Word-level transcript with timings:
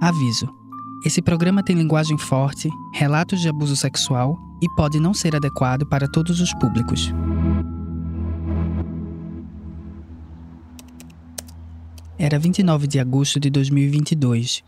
Aviso: 0.00 0.48
esse 1.04 1.22
programa 1.22 1.62
tem 1.62 1.76
linguagem 1.76 2.18
forte, 2.18 2.68
relatos 2.92 3.40
de 3.40 3.48
abuso 3.48 3.76
sexual 3.76 4.36
e 4.60 4.68
pode 4.74 4.98
não 4.98 5.14
ser 5.14 5.34
adequado 5.36 5.86
para 5.86 6.08
todos 6.08 6.40
os 6.40 6.52
públicos. 6.54 7.12
Era 12.18 12.38
29 12.38 12.88
de 12.88 12.98
agosto 12.98 13.38
de 13.38 13.48
2022. 13.48 14.64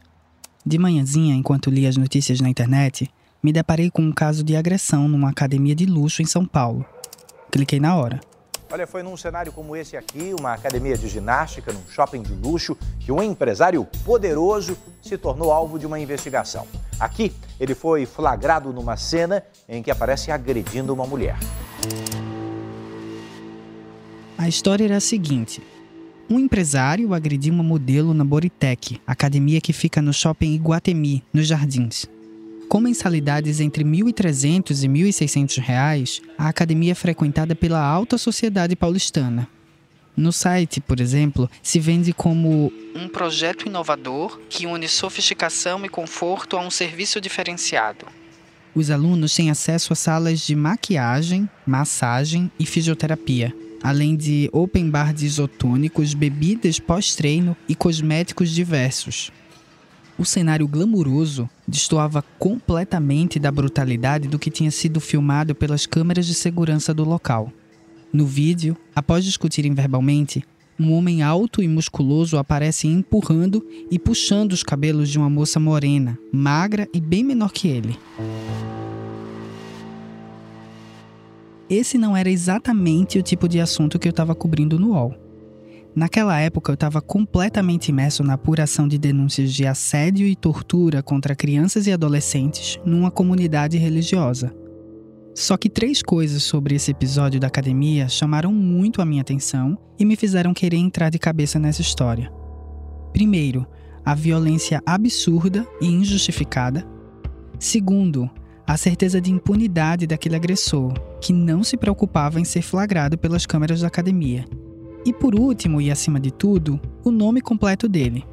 De 0.64 0.78
manhãzinha, 0.78 1.34
enquanto 1.34 1.70
li 1.70 1.86
as 1.86 1.96
notícias 1.96 2.40
na 2.40 2.48
internet, 2.48 3.10
me 3.42 3.52
deparei 3.52 3.90
com 3.90 4.02
um 4.02 4.12
caso 4.12 4.44
de 4.44 4.54
agressão 4.54 5.08
numa 5.08 5.30
academia 5.30 5.74
de 5.74 5.84
luxo 5.84 6.22
em 6.22 6.26
São 6.26 6.44
Paulo. 6.44 6.84
Cliquei 7.50 7.80
na 7.80 7.96
hora. 7.96 8.20
Olha, 8.72 8.86
foi 8.86 9.02
num 9.02 9.16
cenário 9.16 9.50
como 9.50 9.74
esse 9.74 9.96
aqui, 9.96 10.32
uma 10.38 10.52
academia 10.52 10.96
de 10.96 11.08
ginástica 11.08 11.72
num 11.72 11.82
shopping 11.90 12.22
de 12.22 12.32
luxo, 12.32 12.76
que 13.00 13.10
um 13.10 13.20
empresário 13.20 13.84
poderoso 14.04 14.78
se 15.02 15.18
tornou 15.18 15.50
alvo 15.50 15.76
de 15.76 15.86
uma 15.86 15.98
investigação. 15.98 16.68
Aqui, 16.98 17.32
ele 17.58 17.74
foi 17.74 18.06
flagrado 18.06 18.72
numa 18.72 18.96
cena 18.96 19.42
em 19.68 19.82
que 19.82 19.90
aparece 19.90 20.30
agredindo 20.30 20.94
uma 20.94 21.04
mulher. 21.04 21.36
A 24.38 24.48
história 24.48 24.84
era 24.84 24.98
a 24.98 25.00
seguinte: 25.00 25.60
um 26.30 26.38
empresário 26.38 27.12
agrediu 27.12 27.52
uma 27.52 27.64
modelo 27.64 28.14
na 28.14 28.24
Boritec, 28.24 29.00
academia 29.04 29.60
que 29.60 29.72
fica 29.72 30.00
no 30.00 30.12
shopping 30.12 30.54
Iguatemi, 30.54 31.24
nos 31.32 31.48
Jardins. 31.48 32.06
Com 32.70 32.80
mensalidades 32.80 33.58
entre 33.58 33.82
R$ 33.82 33.90
1.300 33.90 34.84
e 34.84 34.88
1.600 34.88 35.60
reais, 35.60 36.22
a 36.38 36.48
academia 36.48 36.92
é 36.92 36.94
frequentada 36.94 37.52
pela 37.52 37.84
alta 37.84 38.16
sociedade 38.16 38.76
paulistana. 38.76 39.48
No 40.16 40.32
site, 40.32 40.80
por 40.80 41.00
exemplo, 41.00 41.50
se 41.60 41.80
vende 41.80 42.12
como 42.12 42.72
um 42.94 43.08
projeto 43.08 43.66
inovador 43.66 44.38
que 44.48 44.66
une 44.66 44.86
sofisticação 44.86 45.84
e 45.84 45.88
conforto 45.88 46.56
a 46.56 46.60
um 46.60 46.70
serviço 46.70 47.20
diferenciado. 47.20 48.06
Os 48.72 48.88
alunos 48.88 49.34
têm 49.34 49.50
acesso 49.50 49.92
a 49.92 49.96
salas 49.96 50.38
de 50.38 50.54
maquiagem, 50.54 51.50
massagem 51.66 52.52
e 52.56 52.64
fisioterapia, 52.64 53.52
além 53.82 54.14
de 54.14 54.48
open 54.52 54.88
bar 54.88 55.12
de 55.12 55.26
isotônicos, 55.26 56.14
bebidas 56.14 56.78
pós-treino 56.78 57.56
e 57.68 57.74
cosméticos 57.74 58.48
diversos. 58.48 59.32
O 60.20 60.24
cenário 60.26 60.68
glamuroso 60.68 61.48
destoava 61.66 62.22
completamente 62.38 63.38
da 63.38 63.50
brutalidade 63.50 64.28
do 64.28 64.38
que 64.38 64.50
tinha 64.50 64.70
sido 64.70 65.00
filmado 65.00 65.54
pelas 65.54 65.86
câmeras 65.86 66.26
de 66.26 66.34
segurança 66.34 66.92
do 66.92 67.04
local. 67.04 67.50
No 68.12 68.26
vídeo, 68.26 68.76
após 68.94 69.24
discutirem 69.24 69.72
verbalmente, 69.72 70.44
um 70.78 70.92
homem 70.92 71.22
alto 71.22 71.62
e 71.62 71.68
musculoso 71.68 72.36
aparece 72.36 72.86
empurrando 72.86 73.66
e 73.90 73.98
puxando 73.98 74.52
os 74.52 74.62
cabelos 74.62 75.08
de 75.08 75.16
uma 75.16 75.30
moça 75.30 75.58
morena, 75.58 76.18
magra 76.30 76.86
e 76.92 77.00
bem 77.00 77.24
menor 77.24 77.50
que 77.50 77.68
ele. 77.68 77.98
Esse 81.70 81.96
não 81.96 82.14
era 82.14 82.28
exatamente 82.28 83.18
o 83.18 83.22
tipo 83.22 83.48
de 83.48 83.58
assunto 83.58 83.98
que 83.98 84.06
eu 84.06 84.10
estava 84.10 84.34
cobrindo 84.34 84.78
no 84.78 84.90
UOL. 84.90 85.29
Naquela 85.94 86.38
época, 86.38 86.70
eu 86.70 86.74
estava 86.74 87.00
completamente 87.00 87.88
imerso 87.88 88.22
na 88.22 88.34
apuração 88.34 88.86
de 88.86 88.96
denúncias 88.96 89.52
de 89.52 89.66
assédio 89.66 90.26
e 90.26 90.36
tortura 90.36 91.02
contra 91.02 91.34
crianças 91.34 91.86
e 91.86 91.92
adolescentes 91.92 92.78
numa 92.84 93.10
comunidade 93.10 93.76
religiosa. 93.76 94.54
Só 95.34 95.56
que 95.56 95.68
três 95.68 96.02
coisas 96.02 96.42
sobre 96.42 96.74
esse 96.74 96.90
episódio 96.90 97.40
da 97.40 97.48
academia 97.48 98.08
chamaram 98.08 98.52
muito 98.52 99.02
a 99.02 99.06
minha 99.06 99.22
atenção 99.22 99.78
e 99.98 100.04
me 100.04 100.16
fizeram 100.16 100.54
querer 100.54 100.76
entrar 100.76 101.10
de 101.10 101.18
cabeça 101.18 101.58
nessa 101.58 101.80
história. 101.80 102.32
Primeiro, 103.12 103.66
a 104.04 104.14
violência 104.14 104.80
absurda 104.86 105.66
e 105.80 105.86
injustificada. 105.86 106.86
Segundo, 107.58 108.30
a 108.66 108.76
certeza 108.76 109.20
de 109.20 109.32
impunidade 109.32 110.06
daquele 110.06 110.36
agressor, 110.36 110.92
que 111.20 111.32
não 111.32 111.64
se 111.64 111.76
preocupava 111.76 112.40
em 112.40 112.44
ser 112.44 112.62
flagrado 112.62 113.18
pelas 113.18 113.44
câmeras 113.44 113.80
da 113.80 113.88
academia. 113.88 114.44
E 115.04 115.12
por 115.12 115.34
último, 115.34 115.80
e 115.80 115.90
acima 115.90 116.20
de 116.20 116.30
tudo, 116.30 116.78
o 117.02 117.10
nome 117.10 117.40
completo 117.40 117.88
dele. 117.88 118.24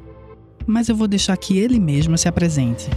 Mas 0.66 0.88
eu 0.88 0.96
vou 0.96 1.08
deixar 1.08 1.36
que 1.36 1.58
ele 1.58 1.80
mesmo 1.80 2.18
se 2.18 2.28
apresente. 2.28 2.90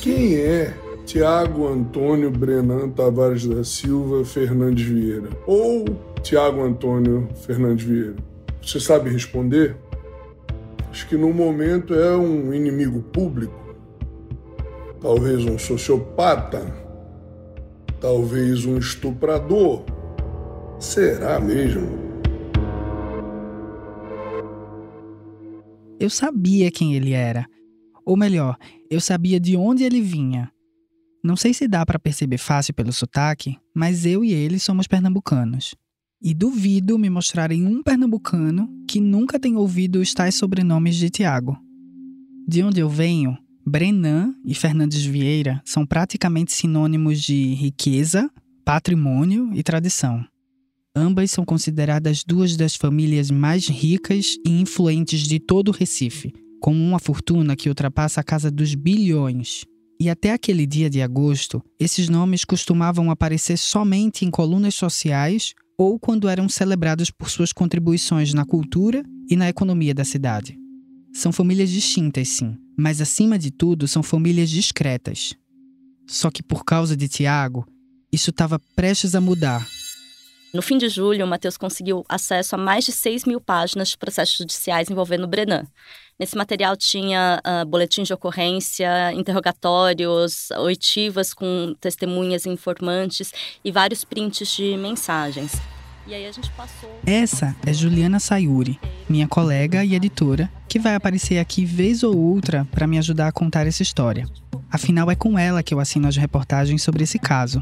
Quem 0.00 0.36
é 0.36 0.72
Tiago 1.04 1.66
Antônio 1.66 2.30
Brenan 2.30 2.88
Tavares 2.90 3.46
da 3.46 3.64
Silva 3.64 4.24
Fernandes 4.24 4.84
Vieira? 4.84 5.30
Ou 5.46 5.84
Tiago 6.22 6.62
Antônio 6.62 7.28
Fernandes 7.46 7.84
Vieira? 7.84 8.16
Você 8.62 8.78
sabe 8.78 9.10
responder? 9.10 9.76
Acho 10.90 11.08
que 11.08 11.16
no 11.16 11.32
momento 11.32 11.92
é 11.94 12.16
um 12.16 12.54
inimigo 12.54 13.02
público, 13.02 13.74
talvez 15.00 15.44
um 15.44 15.58
sociopata, 15.58 16.72
talvez 18.00 18.64
um 18.64 18.78
estuprador 18.78 19.82
Será 20.84 21.40
mesmo? 21.40 21.88
Eu 25.98 26.10
sabia 26.10 26.70
quem 26.70 26.94
ele 26.94 27.12
era. 27.12 27.46
Ou 28.04 28.18
melhor, 28.18 28.56
eu 28.90 29.00
sabia 29.00 29.40
de 29.40 29.56
onde 29.56 29.82
ele 29.82 30.02
vinha. 30.02 30.52
Não 31.24 31.36
sei 31.36 31.54
se 31.54 31.66
dá 31.66 31.86
para 31.86 31.98
perceber 31.98 32.36
fácil 32.36 32.74
pelo 32.74 32.92
sotaque, 32.92 33.56
mas 33.74 34.04
eu 34.04 34.22
e 34.22 34.32
ele 34.32 34.60
somos 34.60 34.86
pernambucanos. 34.86 35.74
E 36.22 36.34
duvido 36.34 36.98
me 36.98 37.08
mostrarem 37.08 37.66
um 37.66 37.82
pernambucano 37.82 38.68
que 38.86 39.00
nunca 39.00 39.40
tenha 39.40 39.58
ouvido 39.58 40.00
os 40.00 40.12
tais 40.12 40.34
sobrenomes 40.34 40.96
de 40.96 41.08
Tiago. 41.08 41.58
De 42.46 42.62
onde 42.62 42.78
eu 42.78 42.90
venho, 42.90 43.36
Brenan 43.66 44.34
e 44.44 44.54
Fernandes 44.54 45.02
Vieira 45.02 45.62
são 45.64 45.86
praticamente 45.86 46.52
sinônimos 46.52 47.22
de 47.22 47.54
riqueza, 47.54 48.30
patrimônio 48.64 49.50
e 49.54 49.62
tradição. 49.62 50.24
Ambas 50.96 51.32
são 51.32 51.44
consideradas 51.44 52.22
duas 52.22 52.56
das 52.56 52.76
famílias 52.76 53.28
mais 53.28 53.66
ricas 53.66 54.36
e 54.46 54.60
influentes 54.60 55.22
de 55.26 55.40
todo 55.40 55.68
o 55.68 55.72
Recife, 55.72 56.32
com 56.60 56.72
uma 56.72 57.00
fortuna 57.00 57.56
que 57.56 57.68
ultrapassa 57.68 58.20
a 58.20 58.24
casa 58.24 58.48
dos 58.48 58.76
bilhões. 58.76 59.64
E 60.00 60.08
até 60.08 60.32
aquele 60.32 60.64
dia 60.64 60.88
de 60.88 61.02
agosto, 61.02 61.60
esses 61.80 62.08
nomes 62.08 62.44
costumavam 62.44 63.10
aparecer 63.10 63.56
somente 63.56 64.24
em 64.24 64.30
colunas 64.30 64.76
sociais 64.76 65.52
ou 65.76 65.98
quando 65.98 66.28
eram 66.28 66.48
celebrados 66.48 67.10
por 67.10 67.28
suas 67.28 67.52
contribuições 67.52 68.32
na 68.32 68.44
cultura 68.44 69.02
e 69.28 69.34
na 69.34 69.48
economia 69.48 69.94
da 69.94 70.04
cidade. 70.04 70.56
São 71.12 71.32
famílias 71.32 71.70
distintas, 71.70 72.28
sim, 72.28 72.56
mas 72.78 73.00
acima 73.00 73.36
de 73.36 73.50
tudo 73.50 73.88
são 73.88 74.02
famílias 74.02 74.48
discretas. 74.48 75.34
Só 76.06 76.30
que 76.30 76.42
por 76.42 76.64
causa 76.64 76.96
de 76.96 77.08
Tiago, 77.08 77.66
isso 78.12 78.30
estava 78.30 78.60
prestes 78.76 79.16
a 79.16 79.20
mudar 79.20 79.66
no 80.54 80.62
fim 80.62 80.78
de 80.78 80.88
julho, 80.88 81.24
o 81.24 81.28
Matheus 81.28 81.56
conseguiu 81.56 82.04
acesso 82.08 82.54
a 82.54 82.58
mais 82.58 82.84
de 82.84 82.92
6 82.92 83.24
mil 83.24 83.40
páginas 83.40 83.88
de 83.88 83.98
processos 83.98 84.36
judiciais 84.36 84.88
envolvendo 84.88 85.24
o 85.24 85.26
Brenan. 85.26 85.66
Nesse 86.16 86.36
material 86.36 86.76
tinha 86.76 87.42
uh, 87.44 87.66
boletim 87.66 88.04
de 88.04 88.14
ocorrência, 88.14 89.12
interrogatórios, 89.12 90.52
oitivas 90.52 91.34
com 91.34 91.74
testemunhas 91.80 92.46
e 92.46 92.50
informantes 92.50 93.32
e 93.64 93.72
vários 93.72 94.04
prints 94.04 94.48
de 94.48 94.76
mensagens. 94.76 95.54
E 96.06 96.14
passou. 96.56 97.00
Essa 97.04 97.56
é 97.66 97.72
Juliana 97.72 98.20
Sayuri, 98.20 98.78
minha 99.08 99.26
colega 99.26 99.84
e 99.84 99.96
editora, 99.96 100.48
que 100.68 100.78
vai 100.78 100.94
aparecer 100.94 101.38
aqui 101.38 101.64
vez 101.64 102.04
ou 102.04 102.16
outra 102.16 102.64
para 102.70 102.86
me 102.86 102.98
ajudar 102.98 103.26
a 103.26 103.32
contar 103.32 103.66
essa 103.66 103.82
história. 103.82 104.28
Afinal, 104.70 105.10
é 105.10 105.16
com 105.16 105.36
ela 105.36 105.64
que 105.64 105.74
eu 105.74 105.80
assino 105.80 106.06
as 106.06 106.16
reportagens 106.16 106.80
sobre 106.80 107.02
esse 107.02 107.18
caso. 107.18 107.60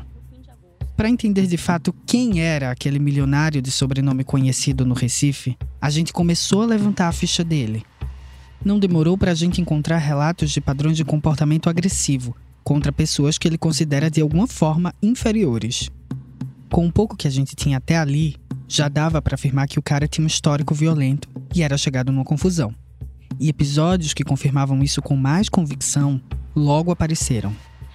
Para 1.02 1.10
entender 1.10 1.48
de 1.48 1.56
fato 1.56 1.92
quem 2.06 2.40
era 2.40 2.70
aquele 2.70 3.00
milionário 3.00 3.60
de 3.60 3.72
sobrenome 3.72 4.22
conhecido 4.22 4.86
no 4.86 4.94
Recife, 4.94 5.58
a 5.80 5.90
gente 5.90 6.12
começou 6.12 6.62
a 6.62 6.66
levantar 6.66 7.08
a 7.08 7.12
ficha 7.12 7.42
dele. 7.42 7.82
Não 8.64 8.78
demorou 8.78 9.18
para 9.18 9.32
a 9.32 9.34
gente 9.34 9.60
encontrar 9.60 9.98
relatos 9.98 10.52
de 10.52 10.60
padrões 10.60 10.96
de 10.96 11.04
comportamento 11.04 11.68
agressivo 11.68 12.36
contra 12.62 12.92
pessoas 12.92 13.36
que 13.36 13.48
ele 13.48 13.58
considera 13.58 14.08
de 14.08 14.20
alguma 14.20 14.46
forma 14.46 14.94
inferiores. 15.02 15.90
Com 16.70 16.86
o 16.86 16.92
pouco 16.92 17.16
que 17.16 17.26
a 17.26 17.32
gente 17.32 17.56
tinha 17.56 17.78
até 17.78 17.96
ali, 17.98 18.36
já 18.68 18.88
dava 18.88 19.20
para 19.20 19.34
afirmar 19.34 19.66
que 19.66 19.80
o 19.80 19.82
cara 19.82 20.06
tinha 20.06 20.22
um 20.22 20.28
histórico 20.28 20.72
violento 20.72 21.28
e 21.52 21.64
era 21.64 21.76
chegado 21.76 22.12
numa 22.12 22.22
confusão. 22.22 22.72
E 23.40 23.48
episódios 23.48 24.14
que 24.14 24.22
confirmavam 24.22 24.80
isso 24.84 25.02
com 25.02 25.16
mais 25.16 25.48
convicção 25.48 26.22
logo 26.54 26.92
apareceram. 26.92 27.52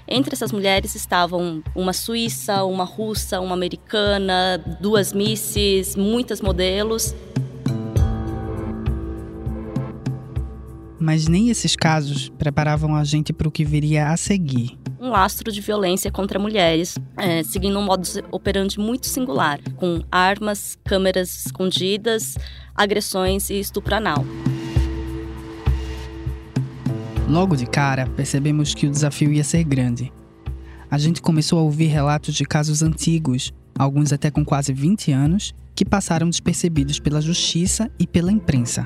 Entre 0.07 0.33
essas 0.33 0.53
mulheres 0.53 0.95
estavam 0.95 1.61
uma 1.75 1.91
suíça, 1.91 2.63
uma 2.63 2.85
russa, 2.85 3.41
uma 3.41 3.53
americana, 3.53 4.57
duas 4.79 5.11
misses, 5.11 5.97
muitas 5.97 6.39
modelos. 6.39 7.13
Mas 10.97 11.27
nem 11.27 11.49
esses 11.49 11.75
casos 11.75 12.29
preparavam 12.29 12.95
a 12.95 13.03
gente 13.03 13.33
para 13.33 13.47
o 13.47 13.51
que 13.51 13.65
viria 13.65 14.07
a 14.07 14.17
seguir. 14.17 14.77
Um 14.99 15.09
lastro 15.09 15.51
de 15.51 15.61
violência 15.61 16.09
contra 16.09 16.39
mulheres, 16.39 16.97
é, 17.17 17.43
seguindo 17.43 17.77
um 17.77 17.83
modus 17.83 18.17
operandi 18.31 18.79
muito 18.79 19.07
singular, 19.07 19.59
com 19.75 20.01
armas, 20.11 20.77
câmeras 20.85 21.45
escondidas, 21.45 22.35
agressões 22.73 23.49
e 23.49 23.59
estupro 23.59 23.93
anal. 23.93 24.25
Logo 27.27 27.57
de 27.57 27.65
cara, 27.65 28.07
percebemos 28.07 28.73
que 28.73 28.87
o 28.87 28.89
desafio 28.89 29.33
ia 29.33 29.43
ser 29.43 29.65
grande. 29.65 30.13
A 30.89 30.97
gente 30.97 31.21
começou 31.21 31.59
a 31.59 31.61
ouvir 31.61 31.87
relatos 31.87 32.33
de 32.33 32.45
casos 32.45 32.81
antigos, 32.81 33.53
alguns 33.77 34.13
até 34.13 34.31
com 34.31 34.45
quase 34.45 34.71
20 34.71 35.11
anos, 35.11 35.53
que 35.75 35.83
passaram 35.83 36.29
despercebidos 36.29 36.99
pela 37.01 37.19
justiça 37.19 37.91
e 37.99 38.07
pela 38.07 38.31
imprensa. 38.31 38.85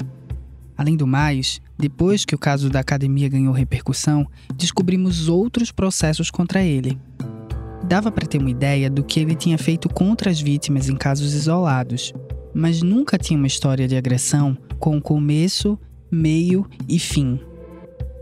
Além 0.76 0.98
do 0.98 1.06
mais, 1.06 1.62
depois 1.78 2.26
que 2.26 2.34
o 2.34 2.40
caso 2.40 2.68
da 2.68 2.80
academia 2.80 3.30
ganhou 3.30 3.54
repercussão, 3.54 4.26
descobrimos 4.56 5.30
outros 5.30 5.72
processos 5.72 6.32
contra 6.32 6.64
ele. 6.64 6.98
Dava 7.84 8.12
para 8.12 8.26
ter 8.26 8.40
uma 8.40 8.50
ideia 8.50 8.90
do 8.90 9.04
que 9.04 9.20
ele 9.20 9.36
tinha 9.36 9.58
feito 9.60 9.88
contra 9.88 10.32
as 10.32 10.42
vítimas 10.42 10.90
em 10.90 10.96
casos 10.96 11.36
isolados, 11.36 12.12
mas 12.56 12.82
nunca 12.82 13.20
tinha 13.20 13.38
uma 13.38 13.48
história 13.48 13.88
de 13.88 13.96
agressão 13.96 14.58
com 14.80 15.00
começo, 15.00 15.78
meio 16.10 16.68
e 16.90 16.98
fim. 16.98 17.40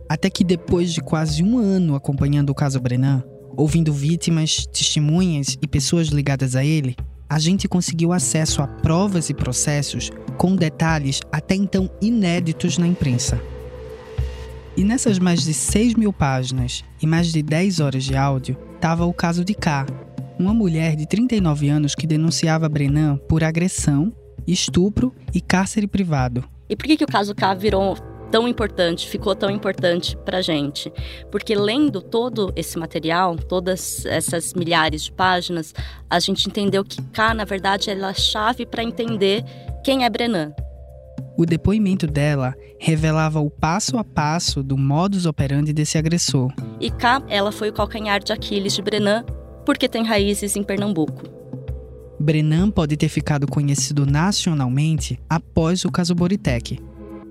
Até 0.09 0.27
que 0.27 0.43
depois 0.43 0.91
de 0.91 1.01
quase 1.01 1.43
um 1.43 1.59
ano 1.59 1.93
acompanhando 1.93 2.49
o 2.49 2.55
caso 2.55 2.79
Brenan, 2.79 3.23
ouvindo 3.55 3.93
vítimas, 3.93 4.65
testemunhas 4.65 5.55
e 5.61 5.67
pessoas 5.67 6.07
ligadas 6.07 6.55
a 6.55 6.65
ele, 6.65 6.95
a 7.29 7.37
gente 7.37 7.67
conseguiu 7.67 8.11
acesso 8.11 8.63
a 8.63 8.67
provas 8.67 9.29
e 9.29 9.35
processos 9.35 10.09
com 10.35 10.55
detalhes 10.55 11.19
até 11.31 11.53
então 11.53 11.87
inéditos 12.01 12.79
na 12.79 12.87
imprensa. 12.87 13.39
E 14.75 14.83
nessas 14.83 15.19
mais 15.19 15.43
de 15.43 15.53
6 15.53 15.93
mil 15.93 16.11
páginas 16.11 16.83
e 16.99 17.05
mais 17.05 17.31
de 17.31 17.43
10 17.43 17.79
horas 17.79 18.03
de 18.03 18.15
áudio, 18.15 18.57
estava 18.73 19.05
o 19.05 19.13
caso 19.13 19.45
de 19.45 19.53
K, 19.53 19.85
uma 20.39 20.55
mulher 20.55 20.95
de 20.95 21.05
39 21.05 21.69
anos 21.69 21.93
que 21.93 22.07
denunciava 22.07 22.67
Brenan 22.67 23.17
por 23.27 23.43
agressão, 23.43 24.11
estupro 24.47 25.13
e 25.35 25.39
cárcere 25.39 25.85
privado. 25.85 26.43
E 26.67 26.75
por 26.75 26.85
que, 26.85 26.97
que 26.97 27.03
o 27.03 27.07
caso 27.07 27.35
K 27.35 27.53
virou 27.53 27.95
tão 28.31 28.47
importante, 28.47 29.07
ficou 29.07 29.35
tão 29.35 29.49
importante 29.49 30.15
para 30.17 30.41
gente, 30.41 30.91
porque 31.31 31.55
lendo 31.55 32.01
todo 32.01 32.51
esse 32.55 32.77
material, 32.77 33.35
todas 33.35 34.05
essas 34.05 34.53
milhares 34.53 35.03
de 35.03 35.11
páginas, 35.11 35.73
a 36.09 36.19
gente 36.19 36.47
entendeu 36.47 36.83
que 36.83 37.01
K, 37.01 37.33
na 37.33 37.45
verdade, 37.45 37.89
é 37.89 37.93
a 37.93 38.13
chave 38.13 38.65
para 38.65 38.83
entender 38.83 39.43
quem 39.83 40.05
é 40.05 40.09
Brenan. 40.09 40.53
O 41.37 41.45
depoimento 41.45 42.05
dela 42.05 42.53
revelava 42.79 43.39
o 43.39 43.49
passo 43.49 43.97
a 43.97 44.03
passo 44.03 44.61
do 44.61 44.77
modus 44.77 45.25
operandi 45.25 45.71
desse 45.71 45.97
agressor. 45.97 46.51
E 46.79 46.91
K, 46.91 47.23
ela 47.29 47.51
foi 47.51 47.69
o 47.69 47.73
calcanhar 47.73 48.21
de 48.21 48.33
Aquiles 48.33 48.73
de 48.73 48.81
Brenan, 48.81 49.23
porque 49.65 49.87
tem 49.87 50.03
raízes 50.03 50.55
em 50.55 50.63
Pernambuco. 50.63 51.39
Brenan 52.19 52.69
pode 52.69 52.97
ter 52.97 53.07
ficado 53.07 53.47
conhecido 53.47 54.05
nacionalmente 54.05 55.17
após 55.29 55.85
o 55.85 55.91
caso 55.91 56.13
Boritec, 56.13 56.77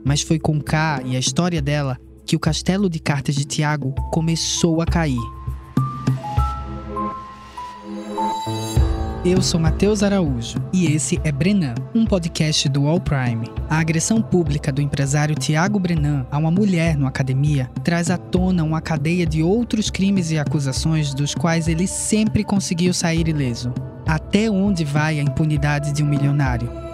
mas 0.05 0.23
foi 0.23 0.39
com 0.39 0.61
K 0.61 1.03
e 1.05 1.17
a 1.17 1.19
história 1.19 1.63
dela 1.63 1.99
que 2.27 2.37
o 2.37 2.41
castelo 2.41 2.91
de 2.91 2.99
cartas 2.99 3.35
de 3.35 3.45
Tiago 3.45 3.95
começou 4.11 4.83
a 4.83 4.87
cair. 4.87 5.19
Eu 9.25 9.43
sou 9.43 9.59
Matheus 9.59 10.03
Araújo 10.03 10.59
e 10.73 10.87
esse 10.87 11.21
é 11.25 11.33
Brenan, 11.33 11.75
um 11.95 12.07
podcast 12.07 12.69
do 12.69 12.87
All 12.87 13.01
Prime. 13.01 13.47
A 13.69 13.79
agressão 13.79 14.23
pública 14.23 14.71
do 14.71 14.81
empresário 14.81 15.35
Tiago 15.35 15.79
Brenan 15.79 16.25
a 16.31 16.39
uma 16.39 16.51
mulher 16.51 16.97
no 16.97 17.07
academia 17.07 17.69
traz 17.83 18.11
à 18.11 18.17
tona 18.17 18.63
uma 18.63 18.81
cadeia 18.81 19.27
de 19.27 19.43
outros 19.43 19.91
crimes 19.91 20.31
e 20.31 20.39
acusações 20.39 21.13
dos 21.13 21.35
quais 21.35 21.67
ele 21.67 21.87
sempre 21.87 22.45
conseguiu 22.45 22.95
sair 22.95 23.27
ileso. 23.27 23.73
Até 24.07 24.49
onde 24.51 24.85
vai 24.85 25.19
a 25.19 25.23
impunidade 25.23 25.93
de 25.93 26.03
um 26.03 26.07
milionário? 26.07 26.88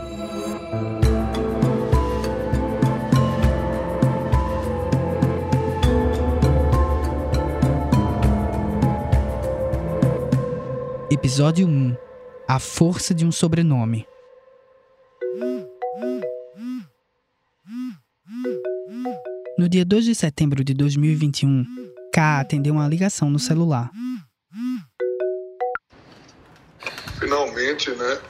Episódio 11.14 11.68
1 11.68 11.96
A 12.48 12.58
Força 12.58 13.14
de 13.14 13.24
um 13.24 13.30
Sobrenome. 13.30 14.04
No 19.56 19.68
dia 19.68 19.84
2 19.84 20.06
de 20.06 20.14
setembro 20.16 20.64
de 20.64 20.74
2021, 20.74 21.64
K 22.12 22.40
atendeu 22.40 22.74
uma 22.74 22.88
ligação 22.88 23.30
no 23.30 23.38
celular. 23.38 23.92
Finalmente, 27.20 27.92
né? 27.92 28.20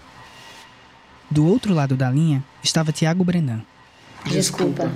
Do 1.30 1.46
outro 1.46 1.72
lado 1.72 1.96
da 1.96 2.10
linha 2.10 2.44
estava 2.62 2.92
Tiago 2.92 3.24
Brenan. 3.24 3.64
Desculpa. 4.26 4.92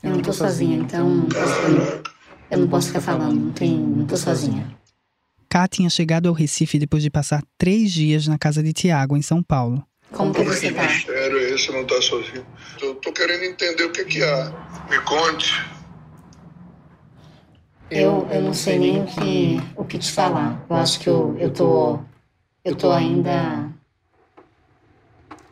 Eu 0.00 0.10
não 0.10 0.22
tô 0.22 0.32
sozinha, 0.32 0.76
então. 0.76 1.26
Eu 2.54 2.60
não 2.60 2.68
posso 2.68 2.86
ficar 2.86 3.00
falando, 3.00 3.34
não, 3.34 3.50
tem, 3.50 3.76
não 3.76 4.06
tô 4.06 4.16
sozinha. 4.16 4.64
Ká 5.48 5.66
tinha 5.66 5.90
chegado 5.90 6.28
ao 6.28 6.32
Recife 6.32 6.78
depois 6.78 7.02
de 7.02 7.10
passar 7.10 7.42
três 7.58 7.92
dias 7.92 8.28
na 8.28 8.38
casa 8.38 8.62
de 8.62 8.72
Tiago, 8.72 9.16
em 9.16 9.22
São 9.22 9.42
Paulo. 9.42 9.84
Como 10.12 10.32
que 10.32 10.44
você 10.44 10.70
tá? 10.70 10.88
Sério, 10.88 11.36
esse 11.36 11.72
não 11.72 11.84
tá 11.84 12.00
sozinho. 12.00 12.46
Eu 12.80 12.94
tô 12.94 13.12
querendo 13.12 13.42
entender 13.42 13.82
o 13.82 13.90
que 13.90 14.04
que 14.04 14.22
há. 14.22 14.52
Me 14.88 15.00
conte. 15.00 15.52
Eu, 17.90 18.28
eu 18.30 18.40
não 18.40 18.54
sei 18.54 18.78
nem 18.78 19.02
o 19.02 19.06
que, 19.06 19.60
o 19.76 19.84
que 19.84 19.98
te 19.98 20.12
falar. 20.12 20.64
Eu 20.70 20.76
acho 20.76 21.00
que 21.00 21.08
eu, 21.08 21.36
eu 21.40 21.50
tô. 21.50 21.98
Eu 22.64 22.76
tô 22.76 22.92
ainda. 22.92 23.68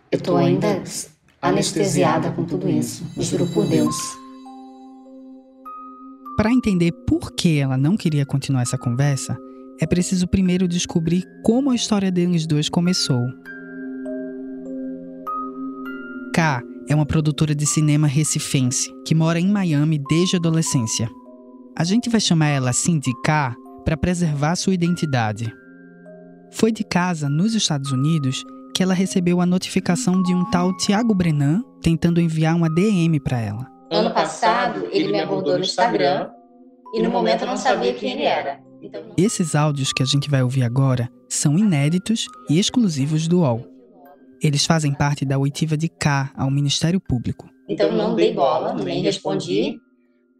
Eu 0.08 0.20
tô 0.20 0.36
ainda 0.36 0.80
anestesiada 1.40 2.30
com 2.30 2.44
tudo 2.44 2.70
isso. 2.70 3.04
Juro 3.18 3.48
por 3.48 3.66
Deus. 3.66 4.21
Para 6.36 6.50
entender 6.50 6.92
por 7.06 7.32
que 7.32 7.58
ela 7.58 7.76
não 7.76 7.96
queria 7.96 8.24
continuar 8.24 8.62
essa 8.62 8.78
conversa, 8.78 9.36
é 9.80 9.86
preciso 9.86 10.26
primeiro 10.26 10.66
descobrir 10.66 11.24
como 11.44 11.70
a 11.70 11.74
história 11.74 12.10
deles 12.10 12.46
dois 12.46 12.68
começou. 12.68 13.22
K 16.34 16.62
é 16.88 16.94
uma 16.94 17.04
produtora 17.04 17.54
de 17.54 17.66
cinema 17.66 18.06
recifense 18.06 18.90
que 19.06 19.14
mora 19.14 19.38
em 19.38 19.48
Miami 19.48 20.00
desde 20.08 20.36
a 20.36 20.38
adolescência. 20.38 21.08
A 21.76 21.84
gente 21.84 22.08
vai 22.08 22.20
chamar 22.20 22.48
ela 22.48 22.70
assim 22.70 22.98
de 22.98 23.12
K 23.22 23.54
para 23.84 23.96
preservar 23.96 24.56
sua 24.56 24.72
identidade. 24.72 25.52
Foi 26.52 26.72
de 26.72 26.84
casa, 26.84 27.28
nos 27.28 27.54
Estados 27.54 27.92
Unidos, 27.92 28.44
que 28.74 28.82
ela 28.82 28.94
recebeu 28.94 29.40
a 29.40 29.46
notificação 29.46 30.22
de 30.22 30.34
um 30.34 30.48
tal 30.50 30.74
Tiago 30.78 31.14
Brenan 31.14 31.62
tentando 31.82 32.20
enviar 32.20 32.56
uma 32.56 32.70
DM 32.70 33.20
para 33.20 33.38
ela. 33.38 33.66
Ano 33.92 34.10
passado, 34.14 34.88
ele 34.90 35.12
me 35.12 35.20
abordou 35.20 35.58
no 35.58 35.60
Instagram 35.60 36.30
e 36.94 37.02
no 37.02 37.10
momento 37.10 37.42
eu 37.42 37.46
não 37.46 37.58
sabia 37.58 37.92
quem 37.92 38.12
ele 38.12 38.22
era. 38.22 38.58
Então, 38.80 39.12
Esses 39.18 39.54
áudios 39.54 39.92
que 39.92 40.02
a 40.02 40.06
gente 40.06 40.30
vai 40.30 40.42
ouvir 40.42 40.62
agora 40.62 41.10
são 41.28 41.58
inéditos 41.58 42.26
e 42.48 42.58
exclusivos 42.58 43.28
do 43.28 43.40
UOL. 43.40 43.62
Eles 44.42 44.64
fazem 44.64 44.94
parte 44.94 45.26
da 45.26 45.38
oitiva 45.38 45.76
de 45.76 45.90
K 45.90 46.32
ao 46.34 46.50
Ministério 46.50 46.98
Público. 47.00 47.50
então 47.68 47.92
não 47.92 48.14
dei 48.16 48.32
bola, 48.32 48.72
nem 48.72 49.02
respondi, 49.02 49.78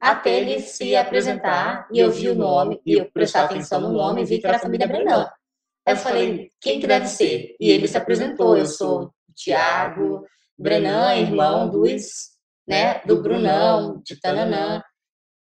até 0.01 0.41
ele 0.41 0.61
se 0.61 0.97
apresentar 0.97 1.87
e 1.93 1.99
eu 1.99 2.11
vi 2.11 2.31
o 2.31 2.35
nome, 2.35 2.81
e 2.87 2.95
eu 2.95 3.09
prestar 3.13 3.45
atenção 3.45 3.83
no 3.83 3.93
nome 3.93 4.23
e 4.23 4.25
vi 4.25 4.39
que 4.39 4.47
era 4.47 4.57
a 4.57 4.61
família 4.61 4.89
Brenan. 4.89 5.29
Aí 5.87 5.93
eu 5.93 5.97
falei, 5.97 6.51
quem 6.59 6.81
que 6.81 6.87
deve 6.87 7.07
ser? 7.07 7.55
E 7.61 7.71
ele 7.71 7.87
se 7.87 7.99
apresentou, 7.99 8.57
eu 8.57 8.67
sou 8.67 9.05
o 9.05 9.11
Tiago 9.37 10.25
Brenan, 10.59 11.15
irmão 11.17 11.69
dos, 11.69 12.32
né, 12.67 13.01
do 13.05 13.23
Brunão, 13.23 14.03
de 14.05 14.19
Tananã. 14.21 14.83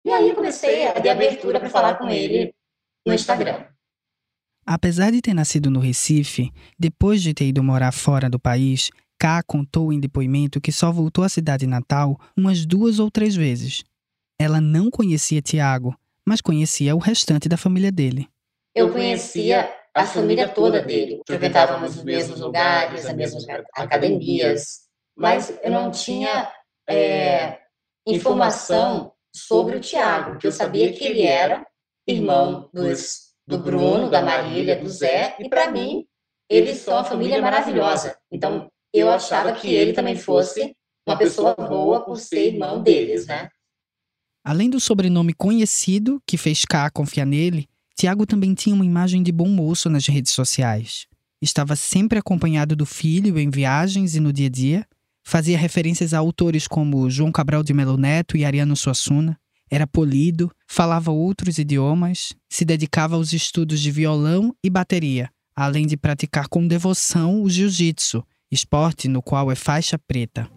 E 0.04 0.10
aí 0.10 0.30
eu 0.30 0.34
comecei 0.34 0.88
a 0.88 0.94
dar 0.94 1.12
abertura 1.12 1.60
para 1.60 1.70
falar 1.70 1.98
com 1.98 2.08
ele 2.08 2.54
no 3.06 3.12
Instagram. 3.12 3.66
Apesar 4.66 5.10
de 5.10 5.20
ter 5.20 5.34
nascido 5.34 5.70
no 5.70 5.80
Recife, 5.80 6.52
depois 6.78 7.22
de 7.22 7.34
ter 7.34 7.46
ido 7.46 7.62
morar 7.62 7.92
fora 7.92 8.30
do 8.30 8.38
país, 8.38 8.90
K 9.18 9.42
contou 9.42 9.92
em 9.92 10.00
depoimento 10.00 10.60
que 10.60 10.72
só 10.72 10.90
voltou 10.90 11.24
à 11.24 11.28
cidade 11.28 11.66
natal 11.66 12.18
umas 12.36 12.64
duas 12.64 12.98
ou 12.98 13.10
três 13.10 13.34
vezes. 13.34 13.82
Ela 14.38 14.60
não 14.60 14.90
conhecia 14.90 15.42
Tiago, 15.42 15.94
mas 16.26 16.40
conhecia 16.40 16.94
o 16.94 16.98
restante 16.98 17.48
da 17.48 17.56
família 17.56 17.92
dele. 17.92 18.28
Eu 18.74 18.92
conhecia 18.92 19.70
a 19.94 20.06
família 20.06 20.48
toda 20.48 20.80
dele, 20.80 21.20
frequentávamos 21.26 21.96
os 21.96 22.04
mesmos 22.04 22.40
lugares, 22.40 23.04
as 23.04 23.14
mesmas 23.14 23.44
academias, 23.74 24.82
mas 25.16 25.58
eu 25.62 25.70
não 25.70 25.90
tinha 25.90 26.50
é, 26.90 27.60
informação 28.06 29.12
sobre 29.34 29.76
o 29.76 29.80
Tiago, 29.80 30.38
que 30.38 30.46
eu 30.46 30.52
sabia 30.52 30.92
que 30.92 31.04
ele 31.04 31.22
era 31.22 31.64
irmão 32.06 32.68
dos, 32.72 33.30
do 33.46 33.58
Bruno, 33.58 34.10
da 34.10 34.20
Marília, 34.22 34.76
do 34.76 34.88
Zé, 34.88 35.36
e 35.38 35.48
para 35.48 35.70
mim 35.70 36.04
eles 36.48 36.78
são 36.78 36.94
uma 36.94 37.04
família 37.04 37.40
maravilhosa. 37.40 38.16
Então 38.30 38.68
eu 38.92 39.08
achava 39.08 39.52
que 39.52 39.72
ele 39.72 39.92
também 39.92 40.16
fosse 40.16 40.74
uma 41.06 41.16
pessoa 41.16 41.54
boa 41.54 42.04
por 42.04 42.16
ser 42.16 42.52
irmão 42.54 42.82
deles, 42.82 43.26
né? 43.26 43.48
Além 44.44 44.68
do 44.68 44.80
sobrenome 44.80 45.32
conhecido 45.32 46.20
que 46.26 46.36
fez 46.36 46.64
K 46.64 46.90
confiar 46.90 47.26
nele, 47.26 47.68
Tiago 47.94 48.26
também 48.26 48.54
tinha 48.54 48.74
uma 48.74 48.84
imagem 48.84 49.22
de 49.22 49.30
bom 49.30 49.48
moço 49.48 49.88
nas 49.88 50.06
redes 50.06 50.32
sociais. 50.32 51.06
Estava 51.40 51.76
sempre 51.76 52.18
acompanhado 52.18 52.74
do 52.74 52.86
filho 52.86 53.38
em 53.38 53.50
viagens 53.50 54.16
e 54.16 54.20
no 54.20 54.32
dia 54.32 54.46
a 54.46 54.50
dia, 54.50 54.86
Fazia 55.22 55.58
referências 55.58 56.14
a 56.14 56.18
autores 56.18 56.66
como 56.66 57.08
João 57.10 57.30
Cabral 57.30 57.62
de 57.62 57.72
Melo 57.72 57.96
Neto 57.96 58.36
e 58.36 58.44
Ariano 58.44 58.76
Suassuna. 58.76 59.38
Era 59.70 59.86
polido, 59.86 60.50
falava 60.66 61.12
outros 61.12 61.58
idiomas, 61.58 62.32
se 62.48 62.64
dedicava 62.64 63.14
aos 63.14 63.32
estudos 63.32 63.80
de 63.80 63.90
violão 63.90 64.54
e 64.64 64.68
bateria, 64.68 65.30
além 65.54 65.86
de 65.86 65.96
praticar 65.96 66.48
com 66.48 66.66
devoção 66.66 67.42
o 67.42 67.48
jiu-jitsu, 67.48 68.24
esporte 68.50 69.06
no 69.06 69.22
qual 69.22 69.50
é 69.50 69.54
faixa 69.54 69.96
preta. 69.96 70.50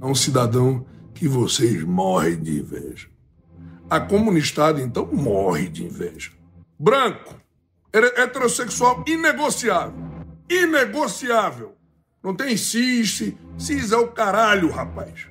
É 0.00 0.06
um 0.06 0.14
cidadão 0.14 0.86
que 1.12 1.26
vocês 1.26 1.82
morrem 1.82 2.40
de 2.40 2.60
inveja. 2.60 3.08
A 3.90 4.00
comunidade, 4.00 4.80
então, 4.80 5.06
morre 5.12 5.68
de 5.68 5.84
inveja. 5.84 6.30
Branco, 6.78 7.40
heterossexual 7.92 9.04
inegociável. 9.06 9.94
Inegociável. 10.48 11.76
Não 12.22 12.34
tem 12.34 12.56
cis, 12.56 13.34
cis 13.58 13.92
é 13.92 13.96
o 13.96 14.08
caralho, 14.08 14.70
rapaz. 14.70 15.26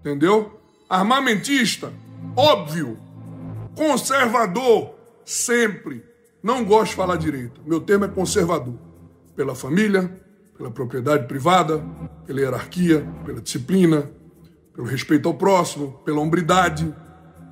Entendeu? 0.00 0.60
Armamentista, 0.88 1.92
óbvio. 2.36 2.96
Conservador, 3.74 4.94
sempre. 5.24 6.04
Não 6.42 6.64
gosto 6.64 6.90
de 6.90 6.96
falar 6.96 7.16
direito. 7.16 7.60
Meu 7.66 7.80
termo 7.80 8.04
é 8.04 8.08
conservador. 8.08 8.78
Pela 9.34 9.54
família, 9.54 10.10
pela 10.56 10.70
propriedade 10.70 11.26
privada, 11.26 11.82
pela 12.24 12.40
hierarquia, 12.40 13.06
pela 13.24 13.40
disciplina, 13.40 14.08
pelo 14.72 14.86
respeito 14.86 15.28
ao 15.28 15.34
próximo, 15.34 16.00
pela 16.04 16.20
hombridade, 16.20 16.94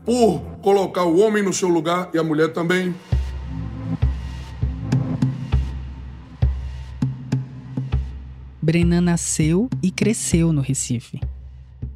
por 0.04 0.40
colocar 0.62 1.04
o 1.04 1.18
homem 1.18 1.42
no 1.42 1.52
seu 1.52 1.68
lugar 1.68 2.10
e 2.14 2.18
a 2.18 2.22
mulher 2.22 2.52
também. 2.52 2.94
Brenan 8.64 9.02
nasceu 9.02 9.68
e 9.82 9.90
cresceu 9.90 10.50
no 10.50 10.62
Recife. 10.62 11.20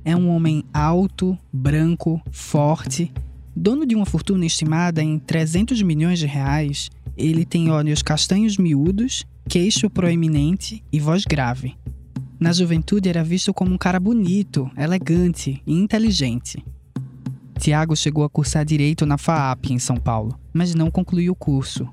É 0.04 0.14
um 0.14 0.28
homem 0.28 0.62
alto, 0.70 1.36
branco, 1.50 2.20
forte, 2.30 3.10
dono 3.56 3.86
de 3.86 3.94
uma 3.96 4.04
fortuna 4.04 4.44
estimada 4.44 5.02
em 5.02 5.18
300 5.18 5.80
milhões 5.80 6.18
de 6.18 6.26
reais. 6.26 6.90
Ele 7.16 7.46
tem 7.46 7.70
olhos 7.70 8.02
castanhos 8.02 8.58
miúdos, 8.58 9.24
queixo 9.48 9.88
proeminente 9.88 10.84
e 10.92 11.00
voz 11.00 11.24
grave. 11.24 11.74
Na 12.38 12.52
juventude 12.52 13.08
era 13.08 13.24
visto 13.24 13.54
como 13.54 13.72
um 13.72 13.78
cara 13.78 13.98
bonito, 13.98 14.70
elegante 14.76 15.62
e 15.66 15.72
inteligente. 15.72 16.62
Tiago 17.58 17.96
chegou 17.96 18.24
a 18.24 18.28
cursar 18.28 18.66
direito 18.66 19.06
na 19.06 19.16
FAAP 19.16 19.70
em 19.70 19.78
São 19.78 19.96
Paulo, 19.96 20.38
mas 20.52 20.74
não 20.74 20.90
concluiu 20.90 21.32
o 21.32 21.36
curso. 21.36 21.88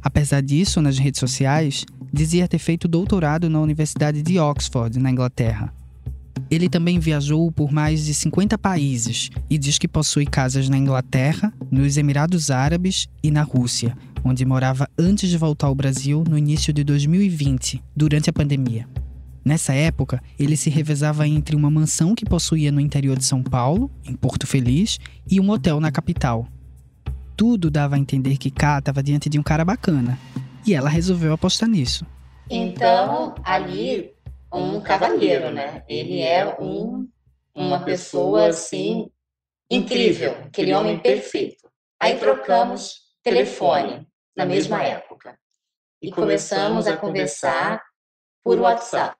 Apesar 0.00 0.40
disso, 0.40 0.80
nas 0.80 0.98
redes 0.98 1.20
sociais, 1.20 1.84
dizia 2.12 2.48
ter 2.48 2.58
feito 2.58 2.88
doutorado 2.88 3.48
na 3.48 3.60
Universidade 3.60 4.22
de 4.22 4.38
Oxford, 4.38 4.98
na 4.98 5.10
Inglaterra. 5.10 5.72
Ele 6.50 6.68
também 6.68 6.98
viajou 6.98 7.50
por 7.52 7.70
mais 7.70 8.06
de 8.06 8.14
50 8.14 8.56
países 8.56 9.30
e 9.50 9.58
diz 9.58 9.78
que 9.78 9.88
possui 9.88 10.24
casas 10.24 10.68
na 10.68 10.78
Inglaterra, 10.78 11.52
nos 11.70 11.96
Emirados 11.96 12.50
Árabes 12.50 13.06
e 13.22 13.30
na 13.30 13.42
Rússia, 13.42 13.96
onde 14.24 14.44
morava 14.44 14.88
antes 14.98 15.28
de 15.28 15.36
voltar 15.36 15.66
ao 15.66 15.74
Brasil 15.74 16.24
no 16.28 16.38
início 16.38 16.72
de 16.72 16.82
2020, 16.84 17.82
durante 17.94 18.30
a 18.30 18.32
pandemia. 18.32 18.88
Nessa 19.44 19.72
época, 19.72 20.22
ele 20.38 20.56
se 20.56 20.68
revezava 20.68 21.26
entre 21.26 21.56
uma 21.56 21.70
mansão 21.70 22.14
que 22.14 22.24
possuía 22.24 22.70
no 22.70 22.80
interior 22.80 23.16
de 23.16 23.24
São 23.24 23.42
Paulo, 23.42 23.90
em 24.04 24.14
Porto 24.14 24.46
Feliz, 24.46 24.98
e 25.30 25.40
um 25.40 25.50
hotel 25.50 25.80
na 25.80 25.90
capital. 25.90 26.46
Tudo 27.36 27.70
dava 27.70 27.96
a 27.96 27.98
entender 27.98 28.36
que 28.36 28.50
Ká 28.50 28.78
estava 28.78 29.02
diante 29.02 29.28
de 29.28 29.38
um 29.38 29.42
cara 29.42 29.64
bacana, 29.64 30.18
e 30.68 30.74
ela 30.74 30.90
resolveu 30.90 31.32
apostar 31.32 31.68
nisso. 31.68 32.06
Então, 32.50 33.34
ali, 33.42 34.14
um 34.52 34.80
cavalheiro, 34.80 35.50
né? 35.50 35.82
Ele 35.88 36.20
é 36.20 36.56
um, 36.60 37.08
uma 37.54 37.82
pessoa, 37.82 38.48
assim, 38.48 39.10
incrível, 39.70 40.32
aquele 40.44 40.74
homem 40.74 40.98
perfeito. 40.98 41.70
Aí 41.98 42.18
trocamos 42.18 43.08
telefone 43.22 44.06
na 44.36 44.44
mesma 44.44 44.82
época. 44.82 45.38
E 46.02 46.10
começamos 46.10 46.86
a 46.86 46.96
conversar 46.96 47.82
por 48.44 48.58
WhatsApp. 48.58 49.16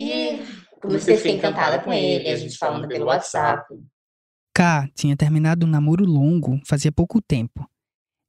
E 0.00 0.42
comecei 0.80 1.16
a 1.16 1.18
ficar 1.18 1.30
encantada 1.30 1.80
com 1.80 1.92
ele, 1.92 2.28
a 2.28 2.36
gente 2.36 2.56
falando 2.56 2.86
pelo 2.86 3.06
WhatsApp. 3.06 3.66
K 4.54 4.88
tinha 4.94 5.16
terminado 5.16 5.66
um 5.66 5.68
namoro 5.68 6.04
longo 6.04 6.60
fazia 6.66 6.92
pouco 6.92 7.20
tempo. 7.20 7.68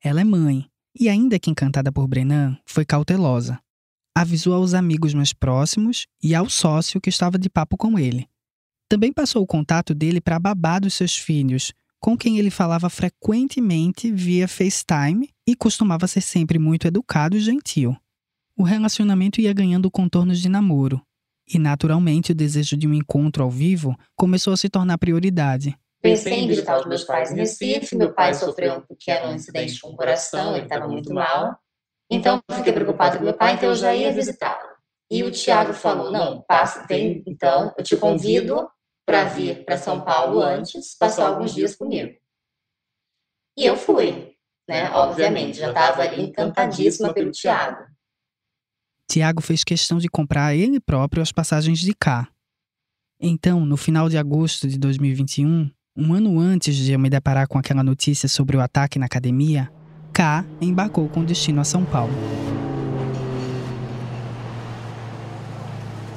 Ela 0.04 0.22
é 0.22 0.24
mãe 0.24 0.70
e, 1.00 1.10
ainda 1.10 1.40
que 1.40 1.50
encantada 1.50 1.92
por 1.92 2.08
Brenan, 2.08 2.58
foi 2.66 2.86
cautelosa. 2.86 3.60
Avisou 4.16 4.54
aos 4.54 4.74
amigos 4.74 5.14
mais 5.14 5.34
próximos 5.34 6.06
e 6.22 6.36
ao 6.36 6.50
sócio 6.50 7.02
que 7.02 7.10
estava 7.10 7.38
de 7.38 7.50
papo 7.50 7.76
com 7.76 7.98
ele. 7.98 8.28
Também 8.88 9.12
passou 9.12 9.42
o 9.42 9.48
contato 9.48 9.96
dele 9.96 10.22
para 10.22 10.36
a 10.36 10.40
babá 10.40 10.78
dos 10.78 10.94
seus 10.94 11.18
filhos, 11.18 11.74
com 12.00 12.18
quem 12.18 12.38
ele 12.38 12.52
falava 12.52 12.90
frequentemente 12.90 14.12
via 14.12 14.48
FaceTime 14.48 15.30
e 15.48 15.56
costumava 15.56 16.08
ser 16.08 16.22
sempre 16.22 16.60
muito 16.60 16.86
educado 16.86 17.36
e 17.36 17.40
gentil. 17.40 17.98
O 18.56 18.64
relacionamento 18.64 19.42
ia 19.42 19.52
ganhando 19.52 19.90
contornos 19.90 20.40
de 20.40 20.48
namoro, 20.48 21.02
e 21.52 21.58
naturalmente 21.58 22.32
o 22.32 22.36
desejo 22.36 22.78
de 22.78 22.88
um 22.88 22.94
encontro 22.94 23.44
ao 23.44 23.50
vivo 23.50 23.98
começou 24.16 24.54
a 24.54 24.58
se 24.58 24.70
tornar 24.70 24.98
prioridade. 24.98 25.76
Pensei 26.04 26.34
em 26.34 26.48
visitar 26.50 26.78
os 26.78 26.86
meus 26.86 27.06
pais 27.06 27.32
em 27.32 27.36
Recife. 27.38 27.96
Meu 27.96 28.14
pai 28.14 28.34
sofreu 28.34 28.74
um 28.74 28.82
pequeno 28.82 29.34
incidente 29.34 29.80
com 29.80 29.88
o 29.88 29.96
coração, 29.96 30.54
ele 30.54 30.66
estava 30.66 30.86
muito 30.86 31.14
mal. 31.14 31.58
Então, 32.12 32.42
fiquei 32.52 32.74
preocupado 32.74 33.18
com 33.18 33.24
meu 33.24 33.34
pai, 33.34 33.54
então 33.54 33.70
eu 33.70 33.76
já 33.76 33.96
ia 33.96 34.12
visitá-lo. 34.12 34.68
E 35.10 35.24
o 35.24 35.32
Tiago 35.32 35.72
falou: 35.72 36.12
Não, 36.12 36.42
passa, 36.42 36.86
vem, 36.88 37.24
então, 37.26 37.74
eu 37.78 37.84
te 37.86 37.96
convido 37.96 38.70
para 39.06 39.24
vir 39.24 39.64
para 39.64 39.78
São 39.78 40.02
Paulo 40.02 40.42
antes, 40.42 40.98
passar 40.98 41.26
alguns 41.26 41.54
dias 41.54 41.74
comigo. 41.74 42.14
E 43.58 43.66
eu 43.66 43.78
fui, 43.78 44.36
né? 44.68 44.92
Obviamente, 44.92 45.60
já 45.60 45.70
estava 45.70 46.02
ali 46.02 46.22
encantadíssima 46.22 47.14
pelo 47.14 47.32
Tiago. 47.32 47.82
Tiago 49.10 49.42
fez 49.42 49.64
questão 49.64 50.00
de 50.00 50.10
comprar 50.10 50.54
ele 50.54 50.82
próprio 50.82 51.24
as 51.24 51.32
passagens 51.32 51.80
de 51.80 51.94
cá. 51.94 52.30
Então, 53.22 53.66
no 53.66 53.78
final 53.78 54.10
de 54.10 54.18
agosto 54.18 54.68
de 54.68 54.78
2021, 54.78 55.72
um 55.96 56.12
ano 56.12 56.40
antes 56.40 56.76
de 56.76 56.92
eu 56.92 56.98
me 56.98 57.08
deparar 57.08 57.48
com 57.48 57.60
aquela 57.60 57.84
notícia 57.84 58.28
sobre 58.28 58.58
o 58.58 58.62
ataque 58.62 58.98
na 58.98 59.06
academia, 59.06 59.70
K 60.12 60.44
embarcou 60.60 61.08
com 61.08 61.24
destino 61.24 61.62
a 61.62 61.64
São 61.64 61.86
Paulo. 61.86 62.14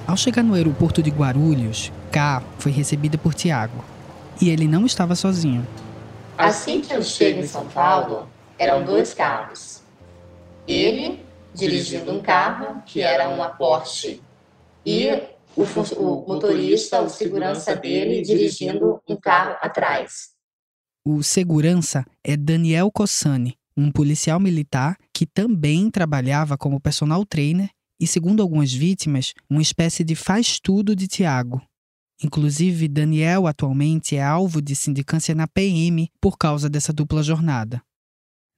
Ao 0.06 0.16
chegar 0.16 0.42
no 0.42 0.54
aeroporto 0.54 1.02
de 1.02 1.10
Guarulhos, 1.10 1.92
K 2.10 2.42
foi 2.58 2.72
recebida 2.72 3.18
por 3.18 3.34
Tiago. 3.34 3.84
E 4.40 4.48
ele 4.48 4.66
não 4.66 4.86
estava 4.86 5.14
sozinho. 5.14 5.66
Assim 6.38 6.80
que 6.80 6.94
eu 6.94 7.02
chego 7.02 7.40
em 7.40 7.46
São 7.46 7.66
Paulo, 7.66 8.28
eram 8.58 8.82
dois 8.82 9.12
carros. 9.12 9.82
Ele 10.66 11.22
dirigindo 11.54 12.12
um 12.12 12.22
carro 12.22 12.82
que 12.86 13.02
era 13.02 13.28
uma 13.28 13.48
Porsche 13.50 14.22
e 14.84 15.20
o, 15.56 15.62
o 15.62 16.28
motorista, 16.28 17.00
o 17.00 17.08
segurança 17.08 17.74
dele, 17.74 18.22
dirigindo 18.22 19.00
um 19.08 19.16
carro 19.16 19.56
atrás. 19.60 20.30
O 21.04 21.22
segurança 21.22 22.04
é 22.22 22.36
Daniel 22.36 22.90
Cossani, 22.90 23.56
um 23.76 23.90
policial 23.90 24.38
militar 24.38 24.96
que 25.12 25.26
também 25.26 25.90
trabalhava 25.90 26.58
como 26.58 26.80
personal 26.80 27.24
trainer 27.24 27.70
e, 28.00 28.06
segundo 28.06 28.42
algumas 28.42 28.72
vítimas, 28.72 29.32
uma 29.48 29.62
espécie 29.62 30.04
de 30.04 30.14
faz-tudo 30.14 30.94
de 30.94 31.06
Tiago. 31.06 31.62
Inclusive, 32.22 32.88
Daniel 32.88 33.46
atualmente 33.46 34.16
é 34.16 34.22
alvo 34.22 34.62
de 34.62 34.74
sindicância 34.74 35.34
na 35.34 35.46
PM 35.46 36.10
por 36.20 36.36
causa 36.38 36.68
dessa 36.68 36.92
dupla 36.92 37.22
jornada. 37.22 37.82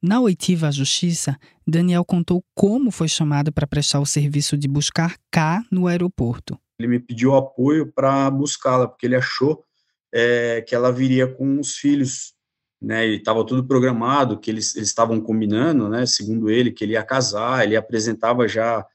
Na 0.00 0.20
oitiva 0.20 0.68
à 0.68 0.70
justiça, 0.70 1.36
Daniel 1.66 2.04
contou 2.04 2.44
como 2.54 2.92
foi 2.92 3.08
chamado 3.08 3.52
para 3.52 3.66
prestar 3.66 3.98
o 3.98 4.06
serviço 4.06 4.56
de 4.56 4.68
buscar 4.68 5.16
K 5.30 5.64
no 5.72 5.88
aeroporto. 5.88 6.58
Ele 6.78 6.88
me 6.88 7.00
pediu 7.00 7.34
apoio 7.34 7.92
para 7.92 8.30
buscá-la, 8.30 8.86
porque 8.86 9.06
ele 9.06 9.16
achou 9.16 9.64
é, 10.12 10.62
que 10.62 10.74
ela 10.74 10.92
viria 10.92 11.26
com 11.26 11.58
os 11.58 11.76
filhos, 11.76 12.34
né? 12.80 13.06
E 13.06 13.16
estava 13.16 13.44
tudo 13.44 13.66
programado, 13.66 14.38
que 14.38 14.50
eles, 14.50 14.76
estavam 14.76 15.20
combinando, 15.20 15.88
né? 15.88 16.06
Segundo 16.06 16.50
ele, 16.50 16.70
que 16.70 16.84
ele 16.84 16.92
ia 16.92 17.02
casar, 17.02 17.64
ele 17.64 17.76
apresentava 17.76 18.46
já 18.46 18.86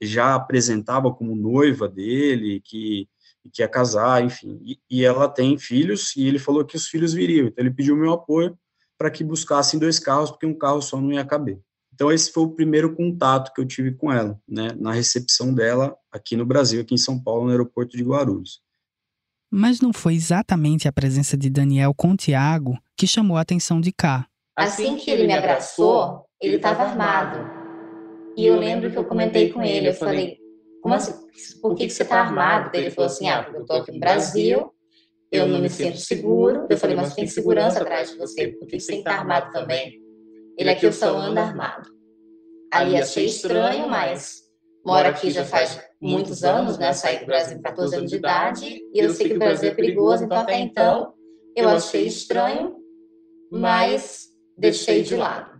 já 0.00 0.36
apresentava 0.36 1.12
como 1.12 1.34
noiva 1.34 1.88
dele, 1.88 2.60
que 2.64 3.08
que 3.52 3.62
ia 3.62 3.68
casar, 3.68 4.24
enfim. 4.24 4.60
E, 4.64 4.78
e 4.90 5.04
ela 5.04 5.28
tem 5.28 5.58
filhos 5.58 6.14
e 6.16 6.26
ele 6.26 6.38
falou 6.38 6.64
que 6.64 6.76
os 6.76 6.86
filhos 6.86 7.12
viriam. 7.12 7.48
Então 7.48 7.64
ele 7.64 7.74
pediu 7.74 7.96
meu 7.96 8.12
apoio 8.12 8.56
para 8.96 9.10
que 9.10 9.24
buscassem 9.24 9.80
dois 9.80 9.98
carros, 9.98 10.30
porque 10.30 10.46
um 10.46 10.56
carro 10.56 10.80
só 10.80 11.00
não 11.00 11.12
ia 11.12 11.24
caber. 11.24 11.58
Então 11.94 12.10
esse 12.10 12.32
foi 12.32 12.44
o 12.44 12.54
primeiro 12.54 12.94
contato 12.94 13.52
que 13.52 13.60
eu 13.60 13.66
tive 13.66 13.92
com 13.92 14.12
ela, 14.12 14.38
né, 14.48 14.68
na 14.78 14.92
recepção 14.92 15.54
dela 15.54 15.94
aqui 16.10 16.36
no 16.36 16.46
Brasil, 16.46 16.80
aqui 16.80 16.94
em 16.94 16.98
São 16.98 17.22
Paulo, 17.22 17.44
no 17.44 17.50
aeroporto 17.50 17.96
de 17.96 18.02
Guarulhos. 18.02 18.60
Mas 19.50 19.80
não 19.80 19.92
foi 19.92 20.14
exatamente 20.14 20.88
a 20.88 20.92
presença 20.92 21.36
de 21.36 21.50
Daniel 21.50 21.92
com 21.94 22.16
Tiago 22.16 22.78
que 22.96 23.06
chamou 23.06 23.36
a 23.36 23.42
atenção 23.42 23.80
de 23.80 23.92
Cá. 23.92 24.26
Assim 24.56 24.96
que 24.96 25.10
ele 25.10 25.26
me 25.26 25.34
abraçou, 25.34 26.24
ele 26.40 26.56
estava 26.56 26.84
armado. 26.84 27.38
E 28.36 28.46
eu 28.46 28.58
lembro 28.58 28.90
que 28.90 28.96
eu 28.96 29.04
comentei 29.04 29.50
com 29.50 29.62
ele, 29.62 29.88
eu 29.88 29.94
falei, 29.94 30.38
como 30.82 30.94
assim? 30.94 31.12
Por 31.60 31.74
que, 31.74 31.86
que 31.86 31.92
você 31.92 32.02
está 32.02 32.20
armado? 32.20 32.70
Ele 32.74 32.90
falou 32.90 33.06
assim, 33.06 33.28
ah, 33.28 33.48
eu 33.52 33.60
estou 33.60 33.76
aqui 33.76 33.92
no 33.92 34.00
Brasil, 34.00 34.72
eu 35.30 35.46
não 35.46 35.60
me 35.60 35.68
sinto 35.70 35.98
seguro. 35.98 36.66
Eu 36.68 36.76
falei, 36.76 36.96
mas 36.96 37.14
tem 37.14 37.26
segurança 37.26 37.80
atrás 37.80 38.10
de 38.10 38.18
você, 38.18 38.48
por 38.48 38.66
que 38.66 38.80
você 38.80 38.88
tem 38.88 39.02
que 39.02 39.08
estar 39.08 39.20
armado 39.20 39.50
também? 39.52 40.01
Ele 40.62 40.70
aqui 40.70 40.86
eu 40.86 40.92
só 40.92 41.18
ando 41.18 41.40
armado. 41.40 41.90
Aí 42.72 42.96
achei 42.96 43.26
estranho, 43.26 43.88
mas 43.88 44.42
moro 44.86 45.08
aqui 45.08 45.28
já 45.28 45.44
faz 45.44 45.80
muitos 46.00 46.44
anos, 46.44 46.78
né? 46.78 46.92
Saí 46.92 47.18
do 47.18 47.26
Brasil 47.26 47.56
com 47.56 47.62
14 47.64 47.96
anos 47.96 48.08
de 48.08 48.16
idade 48.16 48.80
e 48.94 49.00
eu 49.00 49.10
sei 49.10 49.30
que 49.30 49.34
o 49.34 49.38
Brasil 49.40 49.70
é 49.70 49.74
perigoso, 49.74 50.22
então 50.22 50.38
até 50.38 50.56
então 50.60 51.14
eu 51.56 51.68
achei 51.68 52.06
estranho, 52.06 52.76
mas 53.50 54.28
deixei 54.56 55.02
de 55.02 55.16
lado. 55.16 55.50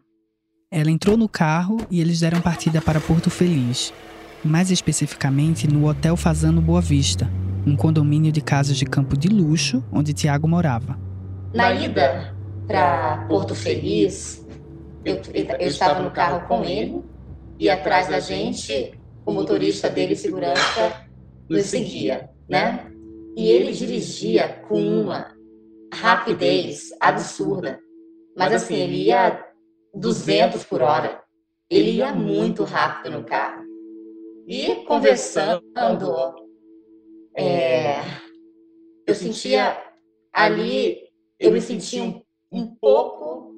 Ela 0.71 0.93
entrou 0.93 1.17
no 1.17 1.29
carro 1.29 1.79
e 1.91 2.01
eles 2.01 2.21
deram 2.21 2.41
partida 2.41 2.81
para 2.81 3.01
Porto 3.01 3.29
Feliz, 3.29 3.93
mais 4.45 4.71
especificamente 4.71 5.67
no 5.67 5.89
Hotel 5.89 6.17
Fazano 6.17 6.63
Boa 6.63 6.81
Vista, 6.81 7.29
um 7.67 7.75
condomínio 7.75 8.31
de 8.31 8.41
casas 8.41 8.77
de 8.77 8.85
campo 8.85 9.17
de 9.17 9.27
luxo 9.27 9.83
onde 9.93 10.15
Tiago 10.15 10.47
morava. 10.47 10.97
Na 11.53 11.75
ida 11.75 12.33
para 12.69 13.27
Porto 13.27 13.53
Feliz, 13.53 14.43
eu, 15.05 15.21
eu 15.59 15.69
estava 15.69 16.01
no 16.01 16.11
carro 16.11 16.47
com 16.47 16.65
ele 16.65 17.03
e 17.59 17.69
atrás 17.69 18.09
da 18.09 18.21
gente 18.21 18.99
o 19.25 19.33
motorista 19.33 19.89
dele, 19.89 20.17
segurança, 20.17 21.07
nos 21.49 21.67
seguia, 21.67 22.31
né? 22.49 22.91
E 23.37 23.49
ele 23.49 23.73
dirigia 23.73 24.49
com 24.69 24.81
uma 24.81 25.35
rapidez 25.95 26.91
absurda. 27.01 27.79
Mas 28.37 28.53
assim, 28.53 28.75
ele 28.75 29.05
ia 29.05 29.45
200 29.95 30.65
por 30.65 30.83
hora. 30.83 31.23
Ele 31.71 31.93
ia 31.93 32.13
muito 32.13 32.65
rápido 32.65 33.13
no 33.13 33.25
carro. 33.25 33.63
E 34.47 34.77
conversando, 34.87 35.63
é, 37.37 37.97
eu 39.07 39.15
sentia 39.15 39.81
ali, 40.33 40.99
eu 41.39 41.53
me 41.53 41.61
sentia 41.61 42.03
um, 42.03 42.23
um 42.51 42.75
pouco, 42.75 43.52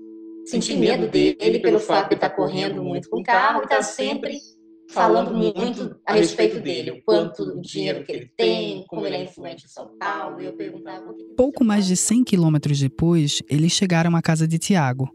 senti 0.45 0.77
medo 0.77 1.09
dele 1.09 1.59
pelo 1.61 1.79
fato 1.79 2.11
de 2.11 2.15
estar 2.15 2.31
correndo 2.31 2.83
muito 2.83 3.09
com 3.09 3.21
o 3.21 3.23
carro 3.23 3.61
e 3.61 3.65
estar 3.65 3.83
sempre 3.83 4.39
falando 4.91 5.35
muito 5.35 5.97
a 6.07 6.15
respeito 6.15 6.61
dele, 6.61 6.93
o 6.93 7.03
quanto 7.03 7.61
dinheiro 7.61 8.05
que 8.05 8.13
ele 8.13 8.31
tem, 8.37 8.85
como 8.87 9.07
ele 9.07 9.17
é 9.17 9.25
influente 9.25 9.65
em 9.65 9.69
São 9.69 9.97
Paulo. 9.99 10.41
E 10.41 10.47
eu 10.47 10.53
perguntava. 10.53 11.13
Pouco 11.37 11.65
mais 11.65 11.87
de 11.87 11.97
100 11.97 12.25
quilômetros 12.25 12.79
depois, 12.79 13.43
eles 13.49 13.73
chegaram 13.73 14.15
à 14.15 14.23
casa 14.23 14.47
de 14.47 14.59
Tiago. 14.59 15.11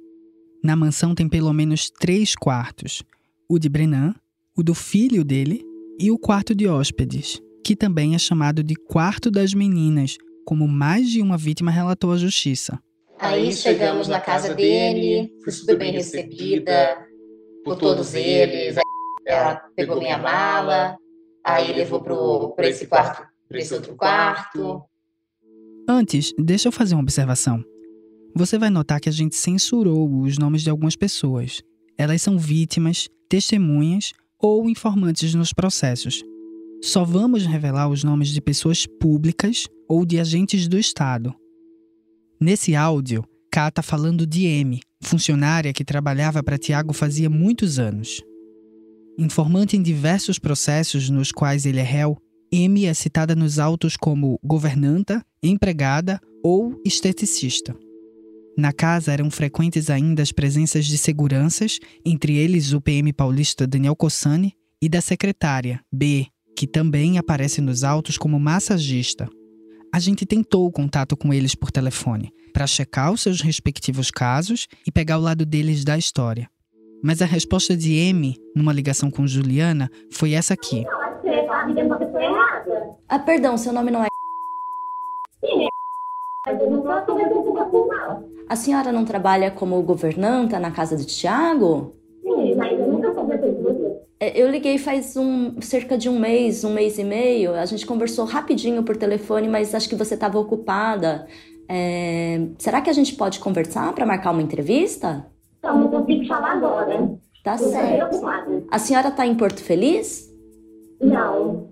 Na 0.63 0.75
mansão 0.75 1.15
tem 1.15 1.29
pelo 1.29 1.53
menos 1.53 1.89
três 1.89 2.35
quartos: 2.35 3.03
o 3.47 3.57
de 3.57 3.69
Brenan, 3.69 4.13
o 4.57 4.63
do 4.63 4.73
filho 4.73 5.23
dele 5.23 5.63
e 5.99 6.11
o 6.11 6.17
quarto 6.17 6.53
de 6.53 6.67
hóspedes, 6.67 7.41
que 7.63 7.75
também 7.75 8.15
é 8.15 8.19
chamado 8.19 8.63
de 8.63 8.75
quarto 8.75 9.31
das 9.31 9.53
meninas, 9.53 10.17
como 10.45 10.67
mais 10.67 11.09
de 11.09 11.21
uma 11.21 11.37
vítima 11.37 11.71
relatou 11.71 12.11
à 12.11 12.17
justiça. 12.17 12.79
Aí 13.19 13.51
chegamos 13.53 14.07
na 14.07 14.21
casa 14.21 14.55
dele, 14.55 15.31
fui 15.43 15.51
super 15.51 15.77
bem 15.77 15.91
recebida 15.91 16.97
por 17.63 17.75
todos 17.75 18.15
eles 18.15 18.77
ela 19.29 19.55
pegou 19.75 19.99
minha 19.99 20.17
mala, 20.17 20.97
aí 21.43 21.71
levou 21.71 22.01
para 22.55 22.67
esse 22.67 22.87
quarto, 22.87 23.27
para 23.47 23.59
esse 23.59 23.73
outro 23.73 23.95
quarto. 23.95 24.81
Antes, 25.87 26.33
deixa 26.37 26.67
eu 26.67 26.71
fazer 26.71 26.95
uma 26.95 27.03
observação. 27.03 27.63
Você 28.35 28.57
vai 28.57 28.69
notar 28.69 28.99
que 28.99 29.09
a 29.09 29.11
gente 29.11 29.35
censurou 29.35 30.21
os 30.21 30.37
nomes 30.37 30.63
de 30.63 30.69
algumas 30.69 30.95
pessoas. 30.95 31.61
Elas 31.97 32.21
são 32.21 32.37
vítimas, 32.37 33.07
testemunhas 33.27 34.13
ou 34.39 34.69
informantes 34.69 35.33
nos 35.33 35.53
processos. 35.53 36.23
Só 36.81 37.03
vamos 37.03 37.45
revelar 37.45 37.89
os 37.89 38.03
nomes 38.03 38.29
de 38.29 38.41
pessoas 38.41 38.85
públicas 38.85 39.67
ou 39.87 40.05
de 40.05 40.19
agentes 40.19 40.67
do 40.67 40.77
Estado. 40.77 41.35
Nesse 42.41 42.73
áudio, 42.73 43.25
Ká 43.51 43.67
está 43.67 43.81
falando 43.81 44.25
de 44.25 44.45
M, 44.45 44.79
funcionária 45.01 45.73
que 45.73 45.83
trabalhava 45.83 46.41
para 46.41 46.57
Tiago 46.57 46.93
fazia 46.93 47.29
muitos 47.29 47.79
anos. 47.79 48.21
Informante 49.17 49.75
em 49.75 49.81
diversos 49.81 50.39
processos 50.39 51.09
nos 51.09 51.33
quais 51.33 51.65
ele 51.65 51.79
é 51.79 51.83
réu, 51.83 52.17
M 52.49 52.85
é 52.85 52.93
citada 52.93 53.35
nos 53.35 53.59
autos 53.59 53.97
como 53.97 54.39
governanta, 54.41 55.21
empregada 55.43 56.21
ou 56.41 56.79
esteticista. 56.85 57.75
Na 58.57 58.71
casa 58.71 59.11
eram 59.11 59.29
frequentes 59.29 59.89
ainda 59.89 60.21
as 60.21 60.31
presenças 60.31 60.85
de 60.85 60.97
seguranças, 60.97 61.77
entre 62.05 62.37
eles 62.37 62.71
o 62.71 62.79
PM 62.79 63.11
paulista 63.11 63.67
Daniel 63.67 63.95
Cossani 63.97 64.53
e 64.81 64.87
da 64.87 65.01
secretária, 65.01 65.81
B, 65.91 66.27
que 66.55 66.65
também 66.65 67.17
aparece 67.17 67.59
nos 67.59 67.83
autos 67.83 68.17
como 68.17 68.39
massagista. 68.39 69.29
A 69.91 69.99
gente 69.99 70.25
tentou 70.25 70.67
o 70.67 70.71
contato 70.71 71.17
com 71.17 71.33
eles 71.33 71.55
por 71.55 71.71
telefone 71.71 72.31
para 72.53 72.67
checar 72.67 73.11
os 73.11 73.21
seus 73.21 73.41
respectivos 73.41 74.11
casos 74.11 74.67
e 74.85 74.91
pegar 74.91 75.17
o 75.17 75.21
lado 75.21 75.45
deles 75.45 75.83
da 75.83 75.97
história. 75.97 76.49
Mas 77.03 77.21
a 77.21 77.25
resposta 77.25 77.75
de 77.75 77.95
M, 77.95 78.35
numa 78.55 78.73
ligação 78.73 79.09
com 79.09 79.25
Juliana, 79.25 79.89
foi 80.11 80.33
essa 80.33 80.53
aqui. 80.53 80.85
Ah, 83.07 83.19
perdão, 83.19 83.57
seu 83.57 83.73
nome 83.73 83.89
não 83.89 84.03
é. 84.03 84.07
Sim, 85.39 85.67
não 86.69 86.83
A 88.47 88.55
senhora 88.55 88.91
não 88.91 89.05
trabalha 89.05 89.49
como 89.49 89.81
governanta 89.81 90.59
na 90.59 90.71
casa 90.71 90.95
de 90.95 91.05
Tiago? 91.05 91.98
Eu 94.19 94.49
liguei 94.49 94.77
faz 94.77 95.15
um, 95.15 95.61
cerca 95.61 95.97
de 95.97 96.09
um 96.09 96.19
mês, 96.19 96.63
um 96.63 96.73
mês 96.73 96.97
e 96.97 97.03
meio. 97.03 97.53
A 97.53 97.65
gente 97.65 97.85
conversou 97.85 98.25
rapidinho 98.25 98.83
por 98.83 98.97
telefone, 98.97 99.47
mas 99.47 99.73
acho 99.73 99.87
que 99.87 99.95
você 99.95 100.15
estava 100.15 100.37
ocupada. 100.37 101.25
É... 101.67 102.47
Será 102.57 102.81
que 102.81 102.89
a 102.89 102.93
gente 102.93 103.15
pode 103.15 103.39
conversar 103.39 103.93
para 103.93 104.05
marcar 104.05 104.31
uma 104.31 104.41
entrevista? 104.41 105.25
Então, 105.59 105.79
não 105.79 105.89
consigo 105.89 106.25
falar 106.25 106.53
agora. 106.53 107.17
Tá 107.43 107.57
certo. 107.57 108.21
A 108.69 108.79
senhora 108.79 109.11
tá 109.11 109.25
em 109.25 109.35
Porto 109.35 109.63
Feliz? 109.63 110.29
Não. 110.99 111.69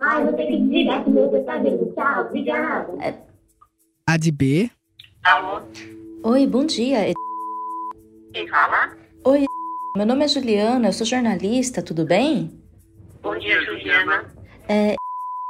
Ai, 0.00 0.24
vou 0.24 0.32
ter 0.32 0.46
que 0.46 0.56
desligar 0.56 1.04
que 1.04 1.10
meu 1.10 1.44
tá 1.44 1.58
vindo. 1.58 1.92
Tchau, 1.94 2.26
obrigada. 2.26 2.92
É... 3.04 3.14
A 4.08 4.16
de 4.16 4.30
B. 4.30 4.70
Alô? 5.22 5.60
Oi, 6.22 6.46
bom 6.46 6.64
dia. 6.64 7.12
Quem 8.32 8.48
fala? 8.48 8.96
Oi, 9.24 9.44
meu 9.96 10.06
nome 10.06 10.24
é 10.24 10.28
Juliana, 10.28 10.88
eu 10.88 10.92
sou 10.92 11.06
jornalista, 11.06 11.82
tudo 11.82 12.04
bem? 12.04 12.52
Bom 13.22 13.36
dia, 13.38 13.64
Juliana. 13.64 14.26
É, 14.68 14.94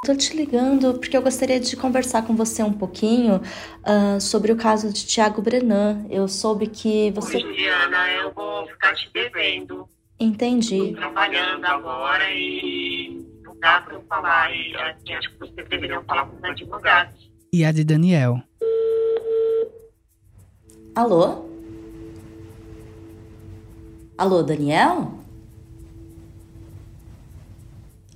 Estou 0.07 0.17
te 0.17 0.37
ligando 0.37 0.95
porque 1.01 1.17
eu 1.17 1.23
gostaria 1.23 1.59
de 1.59 1.77
conversar 1.77 2.25
com 2.25 2.37
você 2.37 2.63
um 2.63 2.73
pouquinho 2.73 3.41
uh, 3.83 4.21
sobre 4.21 4.53
o 4.53 4.57
caso 4.57 4.93
de 4.93 5.05
Tiago 5.05 5.43
Brenan. 5.43 6.07
Eu 6.09 6.29
soube 6.29 6.69
que 6.69 7.11
você. 7.11 7.39
Oi, 7.39 7.43
Juliana, 7.43 8.09
eu 8.13 8.33
vou 8.33 8.69
ficar 8.69 8.95
te 8.95 9.11
devendo. 9.13 9.89
Entendi. 10.21 10.77
Estou 10.77 10.95
trabalhando 10.95 11.65
agora 11.65 12.31
e 12.31 13.27
não 13.43 13.59
dá 13.59 13.81
para 13.81 13.95
eu 13.95 14.05
falar. 14.09 14.55
E 14.55 14.77
assim, 14.77 15.13
acho 15.13 15.29
que 15.33 15.39
você 15.41 15.65
deveria 15.65 16.01
falar 16.03 16.27
com 16.27 16.37
os 16.37 16.45
advogados. 16.45 17.29
E 17.53 17.65
a 17.65 17.73
de 17.73 17.83
Daniel. 17.83 18.41
Alô? 20.95 21.49
Alô, 24.19 24.43
Daniel? 24.43 25.13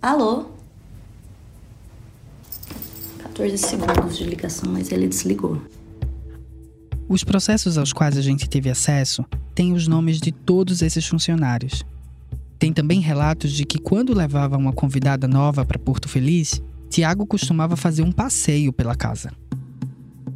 Alô? 0.00 0.46
14 3.18 3.58
segundos 3.58 4.16
de 4.16 4.24
ligação, 4.24 4.72
mas 4.72 4.90
ele 4.90 5.06
desligou. 5.06 5.60
Os 7.06 7.22
processos 7.22 7.76
aos 7.76 7.92
quais 7.92 8.16
a 8.16 8.22
gente 8.22 8.48
teve 8.48 8.70
acesso 8.70 9.26
têm 9.54 9.74
os 9.74 9.86
nomes 9.86 10.20
de 10.20 10.32
todos 10.32 10.80
esses 10.80 11.06
funcionários. 11.06 11.84
Tem 12.58 12.72
também 12.72 13.00
relatos 13.00 13.52
de 13.52 13.66
que 13.66 13.78
quando 13.78 14.14
levava 14.14 14.56
uma 14.56 14.72
convidada 14.72 15.28
nova 15.28 15.66
para 15.66 15.78
Porto 15.78 16.08
Feliz, 16.08 16.62
Tiago 16.88 17.26
costumava 17.26 17.76
fazer 17.76 18.02
um 18.02 18.12
passeio 18.12 18.72
pela 18.72 18.94
casa. 18.94 19.32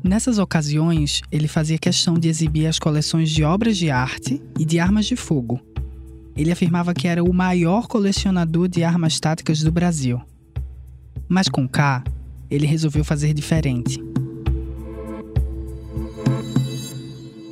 Nessas 0.04 0.38
ocasiões, 0.38 1.22
ele 1.32 1.48
fazia 1.48 1.78
questão 1.78 2.18
de 2.18 2.28
exibir 2.28 2.66
as 2.66 2.78
coleções 2.78 3.30
de 3.30 3.42
obras 3.42 3.74
de 3.74 3.90
arte 3.90 4.38
e 4.60 4.62
de 4.62 4.78
armas 4.78 5.06
de 5.06 5.16
fogo. 5.16 5.58
Ele 6.36 6.52
afirmava 6.52 6.92
que 6.92 7.08
era 7.08 7.24
o 7.24 7.32
maior 7.32 7.88
colecionador 7.88 8.68
de 8.68 8.84
armas 8.84 9.18
táticas 9.18 9.62
do 9.62 9.72
Brasil. 9.72 10.20
Mas 11.26 11.48
com 11.48 11.66
K, 11.66 12.04
ele 12.50 12.66
resolveu 12.66 13.02
fazer 13.02 13.32
diferente. 13.32 13.98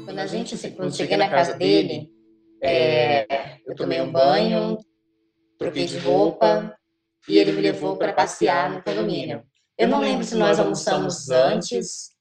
Quando 0.05 0.19
a 0.19 0.27
gente, 0.27 0.55
quando 0.73 0.95
cheguei 0.95 1.17
na 1.17 1.31
casa 1.31 1.55
dele, 1.55 2.11
é, 2.62 3.57
eu 3.67 3.75
tomei 3.75 4.03
um 4.03 4.12
banho, 4.12 4.77
troquei 5.59 5.87
de 5.87 5.97
roupa 5.97 6.77
e 7.27 7.38
ele 7.38 7.53
me 7.53 7.62
levou 7.62 7.97
para 7.97 8.12
passear 8.12 8.71
no 8.71 8.83
condomínio. 8.83 9.43
Eu 9.79 9.88
não 9.88 10.01
lembro 10.01 10.23
se 10.23 10.35
nós 10.35 10.61
almoçamos 10.61 11.31
antes. 11.31 12.12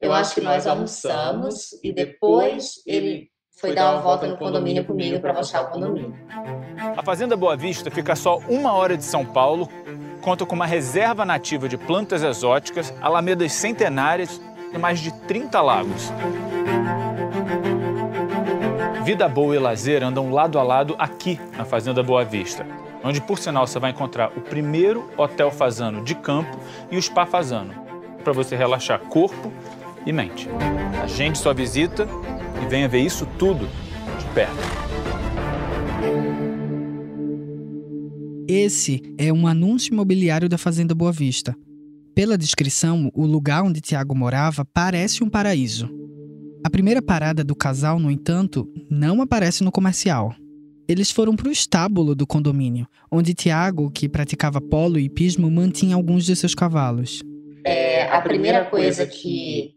Eu 0.00 0.12
acho 0.12 0.36
que 0.36 0.40
nós 0.40 0.64
almoçamos 0.64 1.70
e 1.82 1.92
depois 1.92 2.74
ele 2.86 3.30
foi 3.60 3.74
dar 3.74 3.92
uma 3.92 4.00
volta 4.00 4.28
no 4.28 4.36
condomínio 4.36 4.84
comigo 4.84 5.18
para 5.18 5.32
mostrar 5.32 5.62
o 5.62 5.70
condomínio. 5.70 6.14
A 6.96 7.02
Fazenda 7.02 7.36
Boa 7.36 7.56
Vista 7.56 7.90
fica 7.90 8.14
só 8.14 8.38
uma 8.48 8.72
hora 8.74 8.96
de 8.96 9.02
São 9.02 9.26
Paulo, 9.26 9.68
conta 10.22 10.46
com 10.46 10.54
uma 10.54 10.66
reserva 10.66 11.24
nativa 11.24 11.68
de 11.68 11.76
plantas 11.76 12.22
exóticas, 12.22 12.94
alamedas 13.02 13.50
centenárias 13.52 14.40
e 14.72 14.78
mais 14.78 15.00
de 15.00 15.12
30 15.26 15.60
lagos. 15.60 16.12
Vida 19.02 19.28
boa 19.28 19.56
e 19.56 19.58
lazer 19.58 20.04
andam 20.04 20.30
lado 20.30 20.60
a 20.60 20.62
lado 20.62 20.94
aqui 20.96 21.40
na 21.56 21.64
Fazenda 21.64 22.04
Boa 22.04 22.24
Vista, 22.24 22.64
onde, 23.02 23.20
por 23.20 23.40
sinal, 23.40 23.66
você 23.66 23.80
vai 23.80 23.90
encontrar 23.90 24.30
o 24.36 24.42
primeiro 24.42 25.10
hotel 25.16 25.50
fazano 25.50 26.04
de 26.04 26.14
campo 26.14 26.56
e 26.88 26.96
o 26.96 27.02
spa 27.02 27.26
fazano, 27.26 27.74
para 28.22 28.32
você 28.32 28.54
relaxar 28.54 29.00
corpo 29.00 29.52
e 30.06 30.12
mente. 30.12 30.48
Agende 31.02 31.38
sua 31.38 31.54
visita 31.54 32.06
e 32.62 32.68
venha 32.68 32.88
ver 32.88 33.00
isso 33.00 33.26
tudo 33.38 33.66
de 34.18 34.26
perto. 34.34 34.78
Esse 38.48 39.02
é 39.18 39.32
um 39.32 39.46
anúncio 39.46 39.92
imobiliário 39.92 40.48
da 40.48 40.56
Fazenda 40.56 40.94
Boa 40.94 41.12
Vista. 41.12 41.54
Pela 42.14 42.38
descrição, 42.38 43.10
o 43.14 43.26
lugar 43.26 43.62
onde 43.62 43.80
Tiago 43.80 44.16
morava 44.16 44.64
parece 44.64 45.22
um 45.22 45.28
paraíso. 45.28 45.88
A 46.64 46.70
primeira 46.70 47.00
parada 47.00 47.44
do 47.44 47.54
casal, 47.54 47.98
no 47.98 48.10
entanto, 48.10 48.66
não 48.90 49.22
aparece 49.22 49.62
no 49.62 49.70
comercial. 49.70 50.34
Eles 50.88 51.10
foram 51.10 51.36
para 51.36 51.48
o 51.48 51.52
estábulo 51.52 52.14
do 52.14 52.26
condomínio, 52.26 52.88
onde 53.12 53.34
Tiago, 53.34 53.90
que 53.90 54.08
praticava 54.08 54.60
polo 54.60 54.98
e 54.98 55.04
hipismo, 55.04 55.50
mantinha 55.50 55.94
alguns 55.94 56.24
de 56.24 56.34
seus 56.34 56.54
cavalos. 56.54 57.22
É, 57.64 58.10
a 58.10 58.20
primeira 58.22 58.64
coisa 58.64 59.06
que 59.06 59.74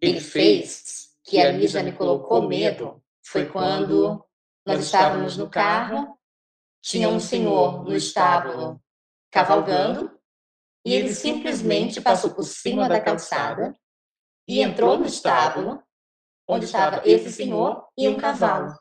ele 0.00 0.20
fez, 0.20 1.10
que 1.24 1.40
ali 1.40 1.66
já 1.66 1.82
me 1.82 1.92
colocou 1.92 2.46
medo, 2.46 3.02
foi 3.24 3.46
quando 3.46 4.24
nós 4.66 4.84
estávamos 4.84 5.36
no 5.36 5.48
carro 5.48 6.18
tinha 6.80 7.08
um 7.08 7.20
senhor 7.20 7.84
no 7.84 7.94
estábulo 7.94 8.80
cavalgando 9.30 10.10
e 10.84 10.94
ele 10.94 11.12
simplesmente 11.12 12.00
passou 12.00 12.30
por 12.30 12.44
cima 12.44 12.88
da 12.88 13.00
calçada 13.00 13.76
e 14.46 14.60
entrou 14.60 14.98
no 14.98 15.06
estábulo 15.06 15.82
onde 16.48 16.64
estava 16.64 17.02
esse 17.04 17.30
senhor 17.30 17.86
e 17.96 18.08
um 18.08 18.16
cavalo. 18.16 18.74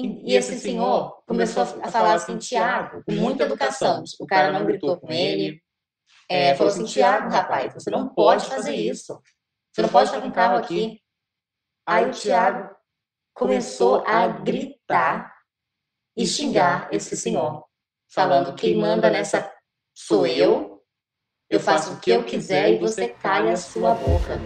E, 0.00 0.34
esse 0.34 0.58
senhor 0.58 1.22
começou 1.26 1.62
a 1.62 1.90
falar 1.90 2.14
assim, 2.14 2.38
Tiago, 2.38 3.02
com 3.04 3.12
muita 3.12 3.44
educação. 3.44 4.02
O 4.18 4.26
cara 4.26 4.50
não 4.50 4.64
gritou 4.64 4.98
com 4.98 5.12
ele. 5.12 5.60
É, 6.30 6.54
falou 6.54 6.72
assim, 6.72 6.84
Tiago, 6.84 7.28
rapaz, 7.28 7.74
você 7.74 7.90
não 7.90 8.08
pode 8.08 8.46
fazer 8.46 8.74
isso. 8.74 9.20
Você 9.78 9.82
não 9.82 9.88
pode 9.90 10.08
estar 10.08 10.20
com 10.20 10.26
o 10.26 10.32
carro 10.32 10.56
aqui. 10.56 11.00
Aí 11.86 12.04
o 12.04 12.10
Tiago 12.10 12.68
começou 13.32 14.02
a 14.04 14.26
gritar 14.26 15.32
e 16.16 16.26
xingar 16.26 16.88
esse 16.90 17.16
senhor, 17.16 17.64
falando: 18.12 18.56
quem 18.56 18.76
manda 18.76 19.08
nessa 19.08 19.48
sou 19.94 20.26
eu, 20.26 20.82
eu 21.48 21.60
faço 21.60 21.92
o 21.92 22.00
que 22.00 22.10
eu 22.10 22.24
quiser 22.24 22.72
e 22.72 22.78
você 22.80 23.06
cai 23.06 23.48
a 23.52 23.56
sua 23.56 23.94
boca. 23.94 24.40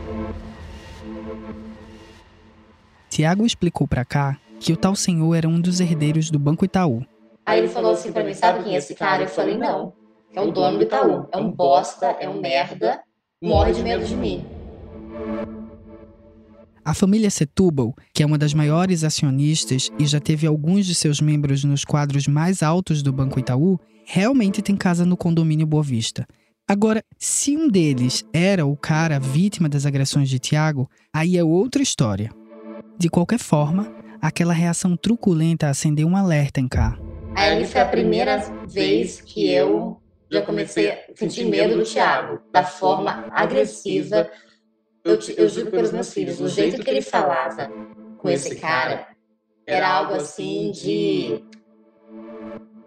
Tiago 3.08 3.46
explicou 3.46 3.88
para 3.88 4.04
cá 4.04 4.38
que 4.60 4.70
o 4.70 4.76
tal 4.76 4.94
senhor 4.94 5.34
era 5.34 5.48
um 5.48 5.62
dos 5.62 5.80
herdeiros 5.80 6.30
do 6.30 6.38
Banco 6.38 6.66
Itaú. 6.66 7.06
Aí 7.46 7.58
ele 7.60 7.68
falou 7.68 7.92
assim 7.92 8.12
para 8.12 8.22
mim: 8.22 8.34
sabe 8.34 8.64
quem 8.64 8.74
é 8.74 8.76
esse 8.76 8.94
cara? 8.94 9.22
Eu 9.22 9.28
falei: 9.28 9.56
não, 9.56 9.94
é 10.34 10.42
o 10.42 10.52
dono 10.52 10.76
do 10.76 10.84
Itaú, 10.84 11.26
é 11.32 11.38
um 11.38 11.50
bosta, 11.50 12.08
é 12.20 12.28
um 12.28 12.38
merda, 12.38 13.02
morre 13.42 13.72
de 13.72 13.82
medo 13.82 14.04
de 14.04 14.14
mim. 14.14 14.51
A 16.84 16.94
família 16.94 17.30
Setúbal, 17.30 17.94
que 18.12 18.24
é 18.24 18.26
uma 18.26 18.36
das 18.36 18.52
maiores 18.52 19.04
acionistas 19.04 19.88
e 19.98 20.04
já 20.04 20.18
teve 20.18 20.48
alguns 20.48 20.84
de 20.84 20.94
seus 20.94 21.20
membros 21.20 21.62
nos 21.62 21.84
quadros 21.84 22.26
mais 22.26 22.60
altos 22.62 23.02
do 23.02 23.12
Banco 23.12 23.38
Itaú, 23.38 23.78
realmente 24.04 24.60
tem 24.60 24.76
casa 24.76 25.06
no 25.06 25.16
condomínio 25.16 25.66
Boa 25.66 25.82
Vista. 25.82 26.26
Agora, 26.68 27.02
se 27.18 27.56
um 27.56 27.68
deles 27.68 28.24
era 28.32 28.66
o 28.66 28.76
cara 28.76 29.20
vítima 29.20 29.68
das 29.68 29.86
agressões 29.86 30.28
de 30.28 30.38
Tiago, 30.40 30.88
aí 31.14 31.36
é 31.36 31.44
outra 31.44 31.82
história. 31.82 32.30
De 32.98 33.08
qualquer 33.08 33.38
forma, 33.38 33.92
aquela 34.20 34.52
reação 34.52 34.96
truculenta 34.96 35.68
acendeu 35.68 36.08
um 36.08 36.16
alerta 36.16 36.60
em 36.60 36.68
cá. 36.68 36.98
Aí 37.36 37.64
foi 37.64 37.80
a 37.80 37.88
primeira 37.88 38.38
vez 38.66 39.20
que 39.20 39.48
eu 39.50 40.00
já 40.30 40.42
comecei 40.42 40.90
a 40.90 40.98
sentir 41.14 41.44
medo 41.44 41.76
do 41.76 41.84
Tiago, 41.84 42.40
da 42.52 42.64
forma 42.64 43.26
agressiva 43.30 44.28
eu, 45.04 45.18
eu 45.36 45.48
juro 45.48 45.70
pelos 45.70 45.92
meus 45.92 46.12
filhos, 46.12 46.40
o 46.40 46.48
jeito 46.48 46.82
que 46.82 46.90
ele 46.90 47.02
falava 47.02 47.70
com 48.18 48.28
esse 48.28 48.56
cara 48.56 49.08
era 49.66 49.88
algo 49.88 50.14
assim 50.14 50.70
de 50.70 51.44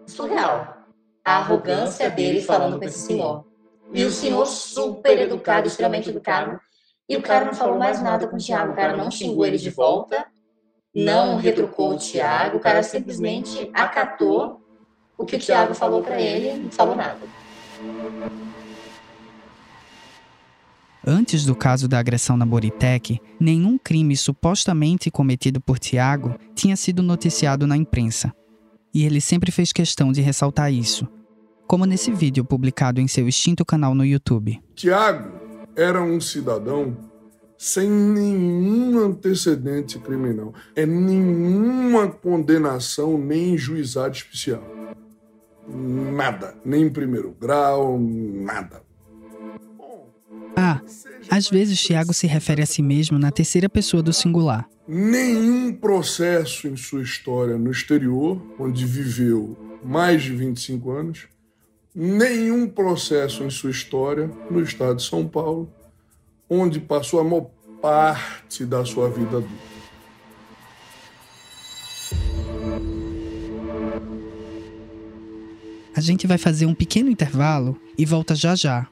surreal. 0.06 0.76
A 1.24 1.38
arrogância 1.38 2.08
dele 2.08 2.40
falando 2.40 2.78
com 2.78 2.84
esse 2.84 3.00
senhor. 3.00 3.44
E 3.92 4.04
o 4.04 4.10
senhor 4.10 4.46
super 4.46 5.18
educado, 5.18 5.66
extremamente 5.66 6.10
educado. 6.10 6.58
E 7.08 7.16
o 7.16 7.22
cara 7.22 7.44
não 7.44 7.54
falou 7.54 7.78
mais 7.78 8.02
nada 8.02 8.26
com 8.26 8.36
o 8.36 8.38
Tiago. 8.38 8.72
O 8.72 8.76
cara 8.76 8.96
não 8.96 9.10
xingou 9.10 9.44
ele 9.44 9.58
de 9.58 9.70
volta, 9.70 10.26
não 10.94 11.36
retrucou 11.36 11.92
o 11.92 11.98
Tiago. 11.98 12.58
O 12.58 12.60
cara 12.60 12.82
simplesmente 12.82 13.70
acatou 13.74 14.60
o 15.18 15.24
que 15.24 15.36
o 15.36 15.38
Tiago 15.38 15.74
falou 15.74 16.02
para 16.02 16.20
ele 16.20 16.48
e 16.48 16.58
não 16.58 16.70
falou 16.70 16.94
nada. 16.94 17.20
Antes 21.08 21.44
do 21.44 21.54
caso 21.54 21.86
da 21.86 22.00
agressão 22.00 22.36
na 22.36 22.44
Boritec, 22.44 23.20
nenhum 23.38 23.78
crime 23.78 24.16
supostamente 24.16 25.08
cometido 25.08 25.60
por 25.60 25.78
Tiago 25.78 26.34
tinha 26.52 26.74
sido 26.76 27.00
noticiado 27.00 27.64
na 27.64 27.76
imprensa. 27.76 28.34
E 28.92 29.04
ele 29.04 29.20
sempre 29.20 29.52
fez 29.52 29.72
questão 29.72 30.10
de 30.10 30.20
ressaltar 30.20 30.72
isso, 30.72 31.06
como 31.68 31.84
nesse 31.84 32.10
vídeo 32.10 32.44
publicado 32.44 33.00
em 33.00 33.06
seu 33.06 33.28
extinto 33.28 33.64
canal 33.64 33.94
no 33.94 34.04
YouTube. 34.04 34.60
Tiago 34.74 35.30
era 35.76 36.02
um 36.02 36.20
cidadão 36.20 36.96
sem 37.56 37.88
nenhum 37.88 38.98
antecedente 38.98 40.00
criminal, 40.00 40.52
é 40.74 40.84
nenhuma 40.84 42.08
condenação 42.08 43.16
nem 43.16 43.56
juizado 43.56 44.16
especial. 44.16 44.62
Nada, 45.68 46.56
nem 46.64 46.82
em 46.82 46.90
primeiro 46.90 47.30
grau, 47.40 47.96
nada. 47.96 48.85
Ah, 50.56 50.80
às 51.30 51.48
vezes 51.48 51.80
Tiago 51.80 52.14
se 52.14 52.26
refere 52.26 52.62
a 52.62 52.66
si 52.66 52.80
mesmo 52.80 53.18
na 53.18 53.30
terceira 53.30 53.68
pessoa 53.68 54.02
do 54.02 54.12
singular. 54.12 54.66
Nenhum 54.88 55.72
processo 55.74 56.66
em 56.66 56.76
sua 56.76 57.02
história 57.02 57.58
no 57.58 57.70
exterior, 57.70 58.40
onde 58.58 58.86
viveu 58.86 59.78
mais 59.84 60.22
de 60.22 60.34
25 60.34 60.90
anos, 60.90 61.28
nenhum 61.94 62.66
processo 62.68 63.44
em 63.44 63.50
sua 63.50 63.70
história 63.70 64.30
no 64.50 64.62
estado 64.62 64.96
de 64.96 65.02
São 65.02 65.26
Paulo, 65.28 65.70
onde 66.48 66.80
passou 66.80 67.20
a 67.20 67.24
maior 67.24 67.50
parte 67.82 68.64
da 68.64 68.84
sua 68.84 69.10
vida 69.10 69.38
adulta. 69.38 69.76
A 75.94 76.00
gente 76.00 76.26
vai 76.26 76.36
fazer 76.36 76.66
um 76.66 76.74
pequeno 76.74 77.10
intervalo 77.10 77.80
e 77.96 78.04
volta 78.04 78.34
já 78.34 78.54
já. 78.54 78.86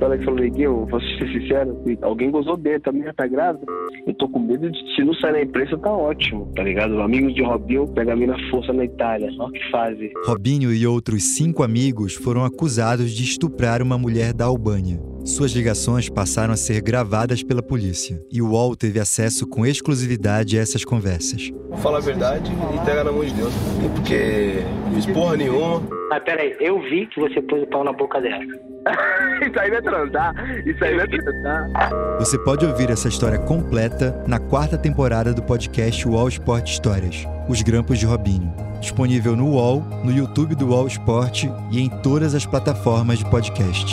Ela 0.00 0.18
falou, 0.18 0.40
Neguinho, 0.40 0.86
vou 0.86 1.00
ser 1.00 1.28
sincero, 1.32 1.78
alguém 2.02 2.30
gozou 2.30 2.56
dele, 2.56 2.80
também 2.80 3.02
já 3.02 3.12
tá 3.14 3.26
grávida. 3.26 3.64
Eu 4.06 4.14
tô 4.14 4.28
com 4.28 4.38
medo 4.38 4.70
de 4.70 4.78
se 4.94 5.02
não 5.02 5.14
sair 5.14 5.32
na 5.32 5.42
imprensa, 5.42 5.76
tá 5.78 5.90
ótimo, 5.90 6.52
tá 6.54 6.62
ligado? 6.62 7.00
Amigos 7.00 7.34
de 7.34 7.42
Robinho 7.42 7.88
pega 7.88 8.12
a 8.12 8.16
mina 8.16 8.36
força 8.50 8.72
na 8.72 8.84
Itália, 8.84 9.30
o 9.38 9.50
que 9.50 9.70
fazem. 9.70 10.12
Robinho 10.26 10.72
e 10.72 10.86
outros 10.86 11.34
cinco 11.34 11.62
amigos 11.62 12.14
foram 12.14 12.44
acusados 12.44 13.10
de 13.10 13.24
estuprar 13.24 13.82
uma 13.82 13.98
mulher 13.98 14.32
da 14.32 14.44
Albânia. 14.44 15.15
Suas 15.26 15.50
ligações 15.50 16.08
passaram 16.08 16.54
a 16.54 16.56
ser 16.56 16.80
gravadas 16.80 17.42
pela 17.42 17.60
polícia 17.60 18.22
e 18.32 18.40
o 18.40 18.50
UOL 18.50 18.76
teve 18.76 19.00
acesso 19.00 19.44
com 19.44 19.66
exclusividade 19.66 20.56
a 20.56 20.62
essas 20.62 20.84
conversas. 20.84 21.50
Vou 21.68 21.78
falar 21.78 21.98
a 21.98 22.00
verdade 22.00 22.48
e 22.48 22.76
entregar 22.76 23.02
na 23.02 23.10
mão 23.10 23.24
de 23.24 23.32
Deus, 23.34 23.52
porque 23.96 24.62
fiz 24.94 25.06
porra 25.06 25.36
nenhuma. 25.36 25.82
Mas 26.10 26.22
peraí, 26.22 26.56
eu 26.60 26.80
vi 26.80 27.08
que 27.08 27.18
você 27.18 27.42
pôs 27.42 27.60
o 27.60 27.66
pau 27.66 27.82
na 27.82 27.92
boca 27.92 28.20
dela. 28.20 28.38
isso 29.44 29.58
aí 29.58 29.68
vai 29.68 29.82
transar, 29.82 30.32
isso 30.64 30.84
aí 30.84 30.96
vai 30.96 31.08
transar. 31.08 31.90
Você 32.20 32.38
pode 32.38 32.64
ouvir 32.64 32.88
essa 32.90 33.08
história 33.08 33.38
completa 33.40 34.22
na 34.28 34.38
quarta 34.38 34.78
temporada 34.78 35.34
do 35.34 35.42
podcast 35.42 36.06
UOL 36.06 36.28
Sport 36.28 36.68
Histórias, 36.68 37.26
Os 37.48 37.62
Grampos 37.62 37.98
de 37.98 38.06
Robinho. 38.06 38.54
Disponível 38.80 39.34
no 39.34 39.54
UOL, 39.54 39.80
no 40.04 40.12
YouTube 40.12 40.54
do 40.54 40.68
UOL 40.68 40.86
Sport 40.86 41.46
e 41.72 41.80
em 41.80 41.88
todas 41.88 42.32
as 42.32 42.46
plataformas 42.46 43.18
de 43.18 43.28
podcast. 43.28 43.92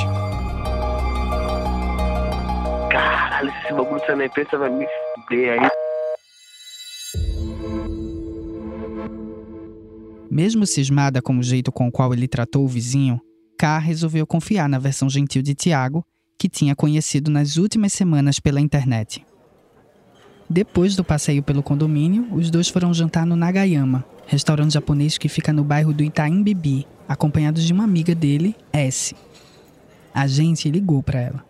Caralho, 3.43 3.53
esse 3.63 3.73
bagulho 3.73 3.99
saindo 3.99 4.17
na 4.17 4.25
imprensa 4.25 4.57
vai 4.57 4.69
me 4.69 4.87
fuder 5.15 5.61
aí. 5.61 5.69
Mesmo 10.29 10.65
cismada 10.65 11.21
com 11.21 11.37
o 11.37 11.43
jeito 11.43 11.71
com 11.71 11.87
o 11.87 11.91
qual 11.91 12.13
ele 12.13 12.27
tratou 12.27 12.63
o 12.63 12.67
vizinho, 12.67 13.21
K 13.57 13.77
resolveu 13.77 14.25
confiar 14.25 14.67
na 14.67 14.79
versão 14.79 15.09
gentil 15.09 15.41
de 15.41 15.53
Tiago, 15.53 16.03
que 16.39 16.49
tinha 16.49 16.75
conhecido 16.75 17.29
nas 17.29 17.57
últimas 17.57 17.93
semanas 17.93 18.39
pela 18.39 18.59
internet. 18.59 19.25
Depois 20.49 20.95
do 20.95 21.03
passeio 21.03 21.43
pelo 21.43 21.63
condomínio, 21.63 22.27
os 22.31 22.49
dois 22.49 22.67
foram 22.67 22.93
jantar 22.93 23.25
no 23.25 23.35
Nagayama, 23.35 24.03
restaurante 24.25 24.73
japonês 24.73 25.17
que 25.17 25.29
fica 25.29 25.53
no 25.53 25.63
bairro 25.63 25.93
do 25.93 26.03
Itaim 26.03 26.41
Bibi, 26.43 26.87
acompanhados 27.07 27.63
de 27.63 27.73
uma 27.73 27.83
amiga 27.83 28.15
dele, 28.15 28.55
S. 28.71 29.15
A 30.13 30.27
gente 30.27 30.69
ligou 30.69 31.01
para 31.01 31.21
ela. 31.21 31.45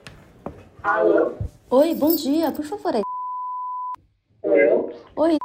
Alô? 0.84 1.53
Oi, 1.76 1.96
bom 1.96 2.16
dia. 2.16 2.52
Por 2.52 2.64
favor, 2.64 2.94
é... 2.94 3.02
Eu? 4.44 4.92
Oi, 5.16 5.38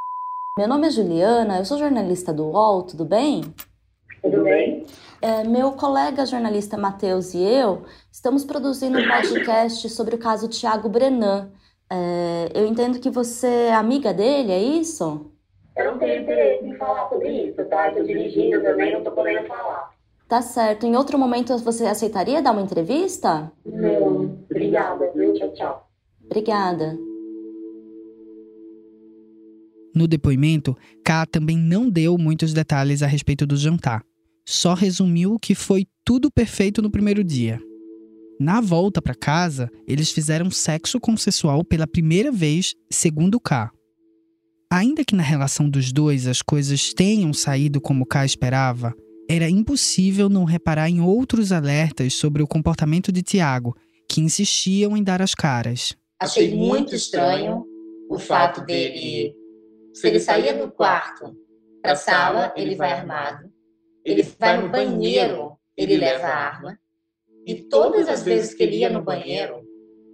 meu 0.58 0.68
nome 0.68 0.86
é 0.86 0.90
Juliana, 0.90 1.56
eu 1.56 1.64
sou 1.64 1.78
jornalista 1.78 2.34
do 2.34 2.50
UOL, 2.50 2.82
tudo 2.82 3.02
bem? 3.02 3.40
Tudo 4.20 4.44
bem? 4.44 4.84
É, 5.22 5.42
meu 5.44 5.72
colega 5.72 6.26
jornalista 6.26 6.76
Matheus 6.76 7.32
e 7.32 7.42
eu 7.42 7.86
estamos 8.12 8.44
produzindo 8.44 8.98
um 8.98 9.08
podcast 9.08 9.88
sobre 9.88 10.16
o 10.16 10.18
caso 10.18 10.48
Tiago 10.48 10.90
Brenan. 10.90 11.50
É, 11.90 12.50
eu 12.52 12.66
entendo 12.66 13.00
que 13.00 13.08
você 13.08 13.46
é 13.68 13.72
amiga 13.72 14.12
dele, 14.12 14.52
é 14.52 14.60
isso? 14.60 15.32
Eu 15.78 15.92
não 15.92 15.98
tenho 15.98 16.24
interesse 16.24 16.62
em 16.62 16.76
falar 16.76 17.08
sobre 17.08 17.30
isso, 17.30 17.64
tá? 17.70 17.88
Estou 17.88 18.04
dirigindo 18.04 18.62
também, 18.62 18.92
não 18.92 18.98
estou 18.98 19.14
podendo 19.14 19.46
falar. 19.46 19.94
Tá 20.28 20.42
certo. 20.42 20.84
Em 20.84 20.94
outro 20.94 21.18
momento 21.18 21.56
você 21.56 21.86
aceitaria 21.86 22.42
dar 22.42 22.52
uma 22.52 22.60
entrevista? 22.60 23.50
Não, 23.64 24.36
obrigada, 24.50 25.10
viu? 25.14 25.32
Tchau, 25.32 25.54
tchau. 25.54 25.87
Obrigada. 26.30 26.96
No 29.94 30.06
depoimento, 30.06 30.76
K 31.04 31.26
também 31.26 31.58
não 31.58 31.90
deu 31.90 32.16
muitos 32.16 32.52
detalhes 32.52 33.02
a 33.02 33.06
respeito 33.06 33.46
do 33.46 33.56
jantar. 33.56 34.02
Só 34.46 34.74
resumiu 34.74 35.36
que 35.40 35.54
foi 35.54 35.86
tudo 36.04 36.30
perfeito 36.30 36.80
no 36.80 36.90
primeiro 36.90 37.24
dia. 37.24 37.60
Na 38.38 38.60
volta 38.60 39.02
para 39.02 39.14
casa, 39.14 39.68
eles 39.86 40.12
fizeram 40.12 40.50
sexo 40.50 41.00
consensual 41.00 41.64
pela 41.64 41.86
primeira 41.86 42.30
vez, 42.30 42.74
segundo 42.88 43.40
K. 43.40 43.70
Ainda 44.70 45.04
que 45.04 45.16
na 45.16 45.22
relação 45.22 45.68
dos 45.68 45.92
dois 45.92 46.26
as 46.26 46.42
coisas 46.42 46.92
tenham 46.94 47.32
saído 47.32 47.80
como 47.80 48.06
K 48.06 48.24
esperava, 48.24 48.94
era 49.28 49.50
impossível 49.50 50.28
não 50.28 50.44
reparar 50.44 50.88
em 50.88 51.00
outros 51.00 51.50
alertas 51.50 52.14
sobre 52.14 52.42
o 52.42 52.46
comportamento 52.46 53.10
de 53.10 53.22
Tiago, 53.22 53.74
que 54.08 54.20
insistiam 54.20 54.96
em 54.96 55.02
dar 55.02 55.20
as 55.20 55.34
caras. 55.34 55.97
Achei 56.20 56.54
muito 56.54 56.94
estranho 56.94 57.64
o 58.10 58.18
fato 58.18 58.60
dele. 58.62 59.34
Se 59.94 60.08
ele 60.08 60.18
saía 60.18 60.54
do 60.54 60.70
quarto 60.70 61.36
para 61.80 61.92
a 61.92 61.96
sala, 61.96 62.52
ele 62.56 62.74
vai 62.74 62.92
armado. 62.92 63.50
Ele 64.04 64.22
vai 64.22 64.60
no 64.60 64.68
banheiro, 64.68 65.56
ele 65.76 65.96
leva 65.96 66.26
a 66.26 66.36
arma. 66.36 66.78
E 67.46 67.54
todas 67.54 68.08
as 68.08 68.22
vezes 68.22 68.54
que 68.54 68.62
ele 68.62 68.78
ia 68.78 68.90
no 68.90 69.02
banheiro, 69.02 69.62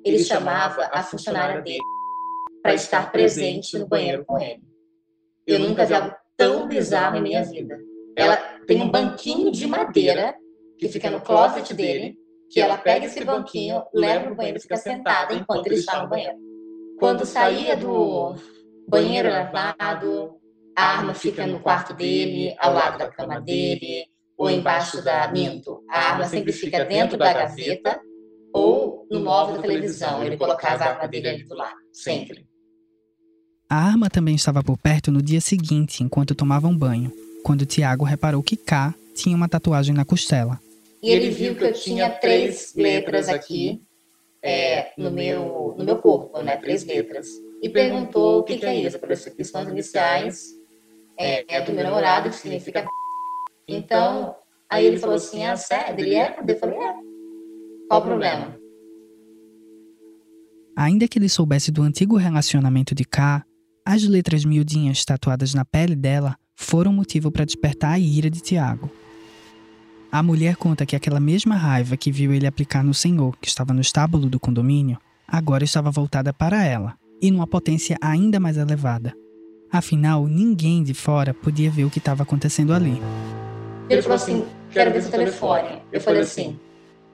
ele 0.05 0.19
chamava 0.19 0.89
a 0.93 1.03
funcionária 1.03 1.63
dele 1.63 1.81
para 2.63 2.75
estar 2.75 3.11
presente 3.11 3.79
no 3.79 3.87
banheiro 3.87 4.25
com 4.25 4.39
ele. 4.39 4.63
Eu 5.47 5.59
nunca 5.59 5.85
vi 5.85 5.95
algo 5.95 6.15
tão 6.37 6.69
bizarro 6.69 7.17
em 7.17 7.23
minha 7.23 7.43
vida. 7.43 7.79
Ela 8.17 8.37
tem 8.67 8.81
um 8.81 8.91
banquinho 8.91 9.51
de 9.51 9.67
madeira 9.67 10.35
que 10.79 10.89
fica 10.89 11.11
no 11.11 11.21
closet 11.21 11.73
dele, 11.75 12.17
que 12.51 12.61
ela 12.61 12.77
pega 12.77 13.07
esse 13.07 13.25
banquinho, 13.25 13.83
leva 13.93 14.29
no 14.29 14.37
banheiro 14.37 14.59
e 14.59 14.63
fica 14.63 14.77
sentada 14.77 15.35
enquanto 15.35 15.67
ele 15.67 15.77
está 15.77 16.03
no 16.03 16.09
banheiro. 16.09 16.37
Quando 16.99 17.27
saía 17.27 17.77
do 17.77 18.35
banheiro 18.89 19.29
lavado, 19.29 20.37
a 20.77 20.85
arma 20.85 21.15
fica 21.15 21.47
no 21.47 21.61
quarto 21.61 21.95
dele, 21.95 22.55
ao 22.59 22.73
lado 22.73 22.99
da 22.99 23.09
cama 23.09 23.41
dele, 23.41 24.07
ou 24.37 24.51
embaixo 24.51 25.03
da 25.03 25.31
minto. 25.31 25.83
A 25.89 26.13
arma 26.13 26.25
sempre 26.25 26.53
fica 26.53 26.85
dentro 26.85 27.17
da 27.17 27.33
gaveta 27.33 28.01
ou 28.53 29.07
no 29.11 29.21
móvel 29.21 29.57
da 29.57 29.63
televisão. 29.63 30.23
Ele 30.23 30.37
colocava 30.37 30.85
a 30.85 30.89
arma 30.91 31.09
dele 31.09 31.29
ali 31.29 31.45
do 31.45 31.55
lado, 31.55 31.77
sempre. 31.93 32.47
A 33.69 33.77
arma 33.77 34.11
também 34.11 34.35
estava 34.35 34.63
por 34.63 34.79
perto 34.79 35.11
no 35.11 35.23
dia 35.23 35.41
seguinte, 35.41 36.03
enquanto 36.03 36.35
tomavam 36.35 36.77
banho, 36.77 37.13
quando 37.43 37.67
Tiago 37.67 38.05
reparou 38.05 38.43
que 38.43 38.57
K 38.57 38.95
tinha 39.15 39.37
uma 39.37 39.49
tatuagem 39.49 39.95
na 39.95 40.05
costela. 40.05 40.61
E 41.05 41.11
ele 41.11 41.29
viu 41.29 41.55
que 41.55 41.63
eu 41.63 41.73
tinha 41.75 42.09
três 42.09 42.73
letras 42.75 43.29
aqui 43.29 43.83
é, 44.43 44.91
no, 44.97 45.11
meu, 45.11 45.75
no 45.77 45.85
meu 45.85 45.99
corpo, 45.99 46.41
né? 46.41 46.57
Três 46.57 46.83
letras. 46.83 47.27
E 47.63 47.69
perguntou 47.69 48.39
o 48.39 48.43
que, 48.43 48.57
que 48.57 48.65
é 48.65 48.75
isso. 48.75 48.99
Para 48.99 49.15
que 49.15 49.45
são 49.45 49.61
as 49.61 49.69
iniciais 49.69 50.55
é, 51.19 51.57
é 51.57 51.61
do 51.61 51.75
meu 51.75 51.85
namorado, 51.85 52.31
que 52.31 52.37
significa. 52.37 52.87
Então, 53.69 54.35
aí 54.67 54.87
ele 54.87 54.97
falou 54.97 55.17
assim: 55.17 55.45
ah, 55.45 55.59
sério? 55.59 56.03
Ele 56.03 56.15
é? 56.15 56.39
Eu 56.49 56.59
falei: 56.59 56.79
é. 56.79 56.95
Qual 57.87 58.01
o 58.01 58.05
problema? 58.05 58.59
Ainda 60.75 61.07
que 61.07 61.19
ele 61.19 61.29
soubesse 61.29 61.71
do 61.71 61.83
antigo 61.83 62.17
relacionamento 62.17 62.95
de 62.95 63.05
K, 63.05 63.45
as 63.85 64.05
letras 64.05 64.47
miudinhas 64.47 65.05
tatuadas 65.05 65.53
na 65.53 65.67
pele 65.67 65.95
dela 65.95 66.35
foram 66.55 66.95
motivo 66.95 67.31
para 67.31 67.45
despertar 67.45 67.93
a 67.93 67.99
ira 67.99 68.31
de 68.31 68.41
Tiago. 68.41 69.04
A 70.15 70.23
mulher 70.23 70.55
conta 70.55 70.87
que 70.87 70.95
aquela 70.95 71.19
mesma 71.19 71.57
raiva 71.57 71.97
que 71.97 72.13
viu 72.13 72.33
ele 72.33 72.47
aplicar 72.47 72.85
no 72.85 72.95
senhor, 72.95 73.37
que 73.41 73.49
estava 73.49 73.75
no 73.75 73.81
estábulo 73.81 74.31
do 74.31 74.39
condomínio, 74.39 74.97
agora 75.27 75.65
estava 75.65 75.91
voltada 75.91 76.33
para 76.33 76.65
ela, 76.65 76.95
e 77.21 77.33
numa 77.33 77.49
potência 77.49 77.99
ainda 78.01 78.39
mais 78.39 78.57
elevada. 78.57 79.13
Afinal, 79.73 80.29
ninguém 80.29 80.85
de 80.85 80.95
fora 80.95 81.35
podia 81.35 81.69
ver 81.69 81.85
o 81.85 81.91
que 81.91 81.99
estava 81.99 82.23
acontecendo 82.23 82.73
ali. 82.73 83.03
Ele 83.91 84.01
falou 84.03 84.15
assim: 84.15 84.47
quero 84.71 84.93
ver 84.93 85.03
seu 85.03 85.11
telefone. 85.11 85.83
Eu 85.91 86.01
falei 86.01 86.21
assim: 86.21 86.61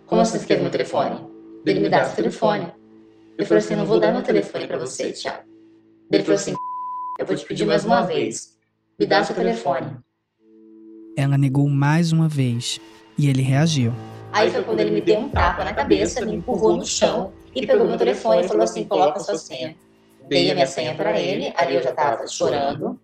como 0.04 0.20
assim 0.20 0.38
você 0.38 0.44
quer 0.44 0.60
meu 0.60 0.70
telefone? 0.70 1.26
Ele 1.64 1.80
me 1.80 1.88
dá 1.88 2.04
seu 2.04 2.16
telefone. 2.16 2.70
Eu 3.38 3.46
falei 3.46 3.64
assim: 3.64 3.76
não 3.76 3.86
vou 3.86 3.98
dar 3.98 4.12
meu 4.12 4.22
telefone 4.22 4.66
para 4.66 4.76
você, 4.76 5.10
Thiago. 5.10 5.48
Ele 6.12 6.22
falou 6.22 6.36
assim: 6.38 6.54
eu 7.18 7.24
vou 7.24 7.34
te 7.34 7.46
pedir 7.46 7.64
mais 7.64 7.82
uma 7.82 8.02
vez. 8.02 8.58
Me 8.98 9.06
dá 9.06 9.24
seu 9.24 9.34
telefone. 9.34 9.86
Ela 11.16 11.36
negou 11.36 11.68
mais 11.68 12.12
uma 12.12 12.28
vez 12.28 12.80
e 13.18 13.28
ele 13.28 13.42
reagiu. 13.42 13.92
Aí 14.32 14.50
foi 14.50 14.62
quando 14.62 14.80
ele 14.80 14.92
me 14.92 15.00
deu 15.00 15.18
um 15.18 15.28
tapa 15.28 15.64
na 15.64 15.74
cabeça, 15.74 16.24
me 16.24 16.36
empurrou 16.36 16.76
no 16.76 16.86
chão 16.86 17.32
e 17.54 17.66
pegou 17.66 17.86
meu 17.86 17.98
telefone 17.98 18.44
e 18.44 18.48
falou 18.48 18.62
assim: 18.62 18.84
coloca 18.84 19.18
sua 19.20 19.36
senha. 19.36 19.76
Dei 20.28 20.50
a 20.50 20.54
minha 20.54 20.66
senha 20.66 20.94
para 20.94 21.18
ele, 21.18 21.52
ali 21.56 21.74
eu 21.74 21.82
já 21.82 21.90
estava 21.90 22.26
chorando, 22.28 23.00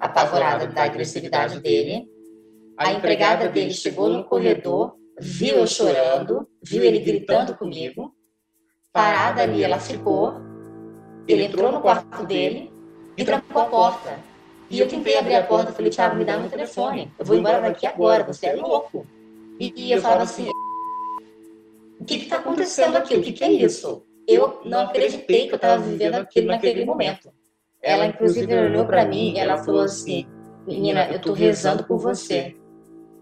apavorada 0.00 0.66
da 0.66 0.84
agressividade 0.84 1.60
dele. 1.60 2.08
A 2.76 2.92
empregada 2.92 3.48
dele 3.48 3.72
chegou 3.72 4.08
no 4.08 4.24
corredor, 4.24 4.96
viu 5.20 5.56
eu 5.56 5.66
chorando, 5.66 6.48
viu 6.62 6.82
ele 6.82 6.98
gritando 6.98 7.56
comigo. 7.56 8.12
Parada 8.92 9.42
ali, 9.42 9.62
ela 9.62 9.78
ficou, 9.78 10.34
ele 11.28 11.44
entrou 11.44 11.70
no 11.70 11.80
quarto 11.80 12.26
dele 12.26 12.72
e 13.16 13.24
trancou 13.24 13.62
a 13.62 13.66
porta. 13.66 14.18
E 14.70 14.80
eu 14.80 14.88
tentei 14.88 15.16
abrir 15.16 15.34
a 15.34 15.42
porta, 15.42 15.72
falei, 15.72 15.90
Thiago, 15.90 16.16
me 16.16 16.24
dá 16.24 16.38
meu 16.38 16.50
telefone. 16.50 17.12
Eu 17.18 17.24
vou 17.24 17.36
embora 17.36 17.60
daqui 17.60 17.86
agora, 17.86 18.24
você 18.24 18.46
é 18.46 18.54
louco. 18.54 19.06
E, 19.60 19.72
e 19.76 19.92
eu 19.92 20.00
falava 20.00 20.22
assim, 20.22 20.48
o 22.00 22.04
que 22.04 22.16
está 22.16 22.36
acontecendo 22.36 22.96
aqui? 22.96 23.14
O 23.16 23.22
que, 23.22 23.32
que 23.32 23.44
é 23.44 23.52
isso? 23.52 24.04
Eu 24.26 24.60
não 24.64 24.80
acreditei 24.80 25.46
que 25.46 25.52
eu 25.52 25.56
estava 25.56 25.82
vivendo 25.82 26.14
aquilo 26.16 26.48
naquele 26.48 26.84
momento. 26.84 27.30
Ela, 27.82 28.06
inclusive, 28.06 28.52
olhou 28.54 28.86
para 28.86 29.04
mim 29.04 29.34
e 29.34 29.38
ela 29.38 29.62
falou 29.62 29.82
assim, 29.82 30.26
menina, 30.66 31.08
eu 31.08 31.16
estou 31.16 31.34
rezando 31.34 31.84
por 31.84 31.98
você. 31.98 32.56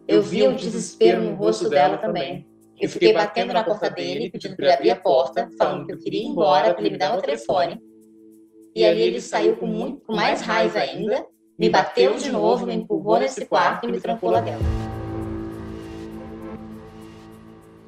Eu 0.06 0.22
vi 0.22 0.46
o 0.46 0.54
desespero 0.54 1.20
no 1.22 1.34
rosto 1.34 1.68
dela 1.68 1.98
também. 1.98 2.46
Eu 2.80 2.88
fiquei 2.88 3.12
batendo 3.12 3.52
na 3.52 3.62
porta 3.62 3.90
dele, 3.90 4.30
pedindo 4.30 4.56
para 4.56 4.66
ele 4.66 4.74
abrir 4.74 4.90
a 4.90 4.96
porta, 4.96 5.48
falando 5.58 5.86
que 5.86 5.92
eu 5.92 5.98
queria 5.98 6.22
ir 6.22 6.26
embora, 6.26 6.72
para 6.72 6.80
ele 6.80 6.90
me 6.90 6.98
dar 6.98 7.16
o 7.16 7.20
telefone. 7.20 7.80
E 8.74 8.84
ali 8.84 9.02
ele 9.02 9.20
saiu 9.20 9.56
com, 9.56 9.66
muito, 9.66 10.00
com 10.04 10.14
mais 10.14 10.40
raiva 10.40 10.78
ainda, 10.78 11.24
me 11.62 11.70
bateu 11.70 12.16
de 12.16 12.28
novo, 12.28 12.66
me 12.66 12.74
empurrou 12.74 13.20
nesse 13.20 13.46
quarto 13.46 13.88
e 13.88 13.92
me 13.92 14.00
trancou 14.00 14.32
lá 14.32 14.40
dentro. 14.40 14.66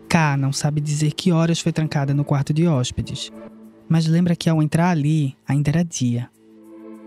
K 0.08 0.36
não 0.36 0.52
sabe 0.52 0.80
dizer 0.80 1.10
que 1.10 1.32
horas 1.32 1.58
foi 1.58 1.72
trancada 1.72 2.14
no 2.14 2.24
quarto 2.24 2.54
de 2.54 2.68
hóspedes, 2.68 3.32
mas 3.88 4.06
lembra 4.06 4.36
que 4.36 4.48
ao 4.48 4.62
entrar 4.62 4.90
ali 4.90 5.36
ainda 5.44 5.70
era 5.70 5.84
dia. 5.84 6.30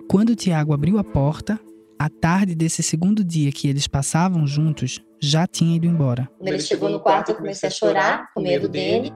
Quando 0.09 0.35
Tiago 0.35 0.73
abriu 0.73 0.99
a 0.99 1.05
porta, 1.05 1.57
a 1.97 2.09
tarde 2.09 2.53
desse 2.53 2.83
segundo 2.83 3.23
dia 3.23 3.49
que 3.49 3.69
eles 3.69 3.87
passavam 3.87 4.45
juntos 4.45 5.01
já 5.21 5.47
tinha 5.47 5.77
ido 5.77 5.85
embora. 5.85 6.29
Quando 6.37 6.49
ele 6.49 6.59
chegou 6.59 6.89
no 6.89 6.99
quarto, 6.99 7.29
eu 7.29 7.35
comecei 7.35 7.67
a 7.67 7.71
chorar 7.71 8.29
com 8.33 8.41
medo 8.41 8.67
dele 8.67 9.13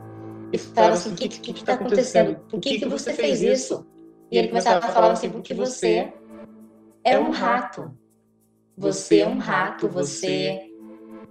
e 0.53 0.57
falava 0.57 0.93
assim: 0.93 1.11
o 1.11 1.15
que 1.15 1.51
está 1.51 1.73
acontecendo? 1.73 2.37
Por 2.49 2.61
que, 2.61 2.79
que 2.79 2.85
você 2.87 3.13
fez 3.13 3.41
isso? 3.41 3.85
E 4.31 4.37
ele 4.37 4.47
começava 4.47 4.85
a 4.85 4.89
falar 4.89 5.11
assim, 5.11 5.29
porque 5.29 5.53
você 5.53 6.13
é 7.03 7.17
um 7.19 7.31
rato. 7.31 7.91
Você 8.77 9.19
é 9.19 9.27
um 9.27 9.37
rato, 9.37 9.87
você, 9.87 10.71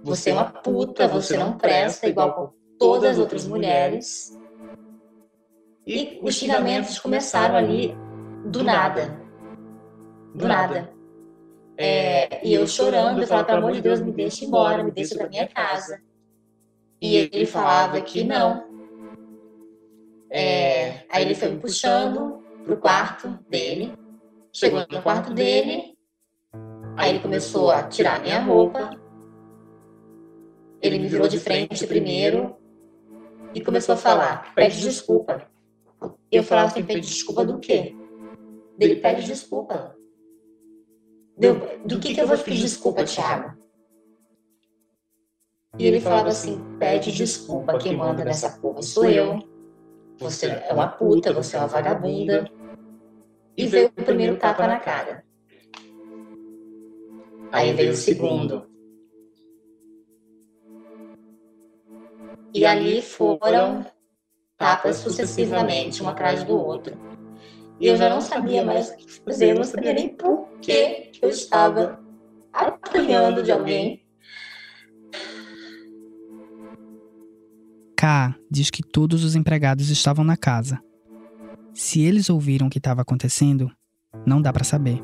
você 0.03 0.29
é 0.29 0.33
uma 0.33 0.45
puta, 0.45 1.07
você 1.07 1.37
não 1.37 1.57
presta 1.57 2.07
igual 2.07 2.53
todas 2.77 3.11
as 3.11 3.17
outras 3.19 3.47
mulheres. 3.47 4.37
E 5.85 6.19
os 6.21 6.35
xingamentos 6.35 6.99
começaram 6.99 7.55
ali 7.55 7.95
do 8.45 8.63
nada. 8.63 9.19
Do 10.33 10.47
nada. 10.47 10.93
É, 11.77 12.45
e 12.47 12.53
eu 12.53 12.67
chorando, 12.67 13.21
eu 13.21 13.27
falava, 13.27 13.47
pelo 13.47 13.59
amor 13.59 13.71
de 13.71 13.81
Deus, 13.81 13.99
me 13.99 14.11
deixa 14.11 14.45
embora, 14.45 14.83
me 14.83 14.91
deixa 14.91 15.17
da 15.17 15.27
minha 15.27 15.47
casa. 15.47 15.99
E 17.01 17.15
ele 17.15 17.45
falava 17.45 17.99
que 18.01 18.23
não. 18.23 18.63
É, 20.29 21.05
aí 21.09 21.23
ele 21.23 21.35
foi 21.35 21.49
me 21.49 21.59
puxando, 21.59 22.41
pro 22.63 22.77
quarto 22.77 23.39
dele. 23.49 23.93
Chegou 24.53 24.85
no 24.89 25.01
quarto 25.01 25.33
dele, 25.33 25.97
aí 26.97 27.11
ele 27.11 27.19
começou 27.19 27.71
a 27.71 27.83
tirar 27.83 28.21
minha 28.21 28.41
roupa. 28.41 28.89
Ele 30.81 30.99
me 30.99 31.07
virou 31.07 31.27
de 31.27 31.39
frente 31.39 31.87
primeiro 31.87 32.57
e 33.53 33.61
começou 33.61 33.93
a 33.93 33.97
falar: 33.97 34.53
pede 34.53 34.81
desculpa. 34.81 35.47
Eu 36.29 36.43
falava 36.43 36.67
assim: 36.67 36.83
pede 36.83 37.07
desculpa 37.07 37.45
do 37.45 37.59
quê? 37.59 37.95
Ele 38.79 38.97
pede 38.97 39.25
desculpa. 39.25 39.95
Deu, 41.37 41.55
do 41.85 41.99
que, 41.99 42.13
que 42.13 42.21
eu 42.21 42.27
vou 42.27 42.37
pedir 42.37 42.61
desculpa, 42.61 43.05
Thiago? 43.05 43.57
E 45.79 45.85
ele 45.85 46.01
falava 46.01 46.27
assim: 46.27 46.61
pede 46.77 47.11
desculpa, 47.11 47.77
quem 47.77 47.95
manda 47.95 48.25
nessa 48.25 48.49
porra 48.59 48.81
sou 48.81 49.05
eu. 49.05 49.39
Você 50.19 50.47
é 50.47 50.73
uma 50.73 50.87
puta, 50.87 51.31
você 51.31 51.55
é 51.55 51.59
uma 51.59 51.67
vagabunda. 51.67 52.51
E 53.57 53.67
veio 53.67 53.87
o 53.87 54.03
primeiro 54.03 54.37
tapa 54.37 54.67
na 54.67 54.79
cara. 54.79 55.23
Aí 57.51 57.73
veio 57.73 57.91
o 57.91 57.95
segundo. 57.95 58.65
E 62.53 62.65
ali 62.65 63.01
foram 63.01 63.85
tapas 64.57 64.97
sucessivamente, 64.97 66.03
um 66.03 66.09
atrás 66.09 66.43
do 66.43 66.55
outro. 66.55 66.97
E 67.79 67.87
eu 67.87 67.97
já 67.97 68.09
não 68.09 68.21
sabia 68.21 68.63
mais 68.63 68.89
o 68.89 68.97
que 68.97 69.11
fazer, 69.21 69.51
eu 69.51 69.55
não 69.55 69.63
sabia 69.63 69.93
nem 69.93 70.09
por 70.09 70.47
que 70.61 71.11
eu 71.21 71.29
estava 71.29 71.99
apanhando 72.53 73.41
de 73.41 73.51
alguém. 73.51 74.05
K 77.97 78.35
diz 78.49 78.69
que 78.69 78.83
todos 78.83 79.23
os 79.23 79.35
empregados 79.35 79.89
estavam 79.89 80.23
na 80.23 80.37
casa. 80.37 80.79
Se 81.73 82.01
eles 82.01 82.29
ouviram 82.29 82.67
o 82.67 82.69
que 82.69 82.77
estava 82.77 83.01
acontecendo, 83.01 83.71
não 84.25 84.41
dá 84.41 84.51
para 84.51 84.63
saber. 84.63 85.01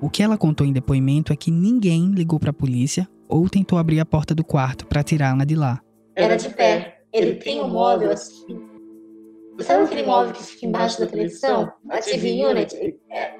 O 0.00 0.08
que 0.08 0.22
ela 0.22 0.38
contou 0.38 0.66
em 0.66 0.72
depoimento 0.72 1.32
é 1.32 1.36
que 1.36 1.50
ninguém 1.50 2.10
ligou 2.12 2.38
para 2.38 2.50
a 2.50 2.54
polícia 2.54 3.08
ou 3.28 3.48
tentou 3.48 3.78
abrir 3.78 3.98
a 4.00 4.06
porta 4.06 4.34
do 4.34 4.44
quarto 4.44 4.86
para 4.86 5.02
tirá-la 5.02 5.44
de 5.44 5.56
lá. 5.56 5.80
Era 6.14 6.36
de 6.36 6.48
pé. 6.50 7.00
Ele 7.12 7.34
tem 7.36 7.60
um 7.60 7.68
móvel 7.68 8.10
assim. 8.12 8.60
Sabe 9.60 9.84
aquele 9.84 10.04
móvel 10.04 10.32
que 10.32 10.42
fica 10.42 10.66
embaixo 10.66 11.00
da 11.00 11.06
televisão? 11.06 11.72
A 11.88 11.98
TV 11.98 12.44
Unit. 12.44 12.76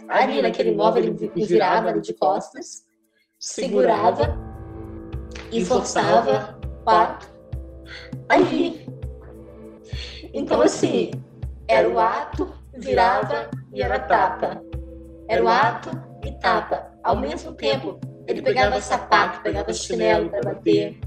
Ali 0.09 0.41
naquele 0.43 0.73
móvel 0.75 1.05
ele 1.05 1.47
virava 1.47 2.01
de 2.01 2.15
costas, 2.15 2.85
segurava 3.39 4.37
e 5.53 5.65
forçava 5.65 6.59
quatro 6.85 7.29
ali. 8.29 8.89
Então 10.33 10.61
assim, 10.63 11.11
era 11.69 11.89
o 11.89 11.99
ato, 11.99 12.53
virava 12.75 13.51
e 13.73 13.83
era 13.83 13.99
tapa. 13.99 14.63
Era 15.29 15.43
o 15.43 15.49
ato 15.49 15.91
e 16.25 16.33
tapa. 16.33 16.93
Ao 17.03 17.17
mesmo 17.17 17.53
tempo, 17.55 17.99
ele 18.27 18.43
pegava 18.43 18.81
sapato, 18.81 19.43
pegava 19.43 19.73
chinelo 19.73 20.31
para 20.31 20.43
bater. 20.43 20.99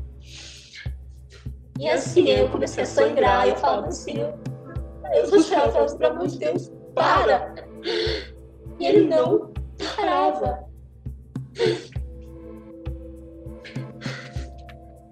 E 1.79 1.89
assim, 1.89 2.29
eu 2.29 2.49
comecei 2.49 2.83
a 2.83 2.87
sangrar, 2.87 3.47
eu 3.47 3.55
falava 3.55 3.87
assim, 3.87 4.15
eu 5.13 5.25
sou 5.27 5.41
chata, 5.41 5.85
pelo 5.95 6.13
amor 6.13 6.27
de 6.27 6.39
Deus, 6.39 6.71
para! 6.95 7.53
E 8.79 8.85
ele 8.85 9.07
não 9.07 9.53
parava. 9.95 10.65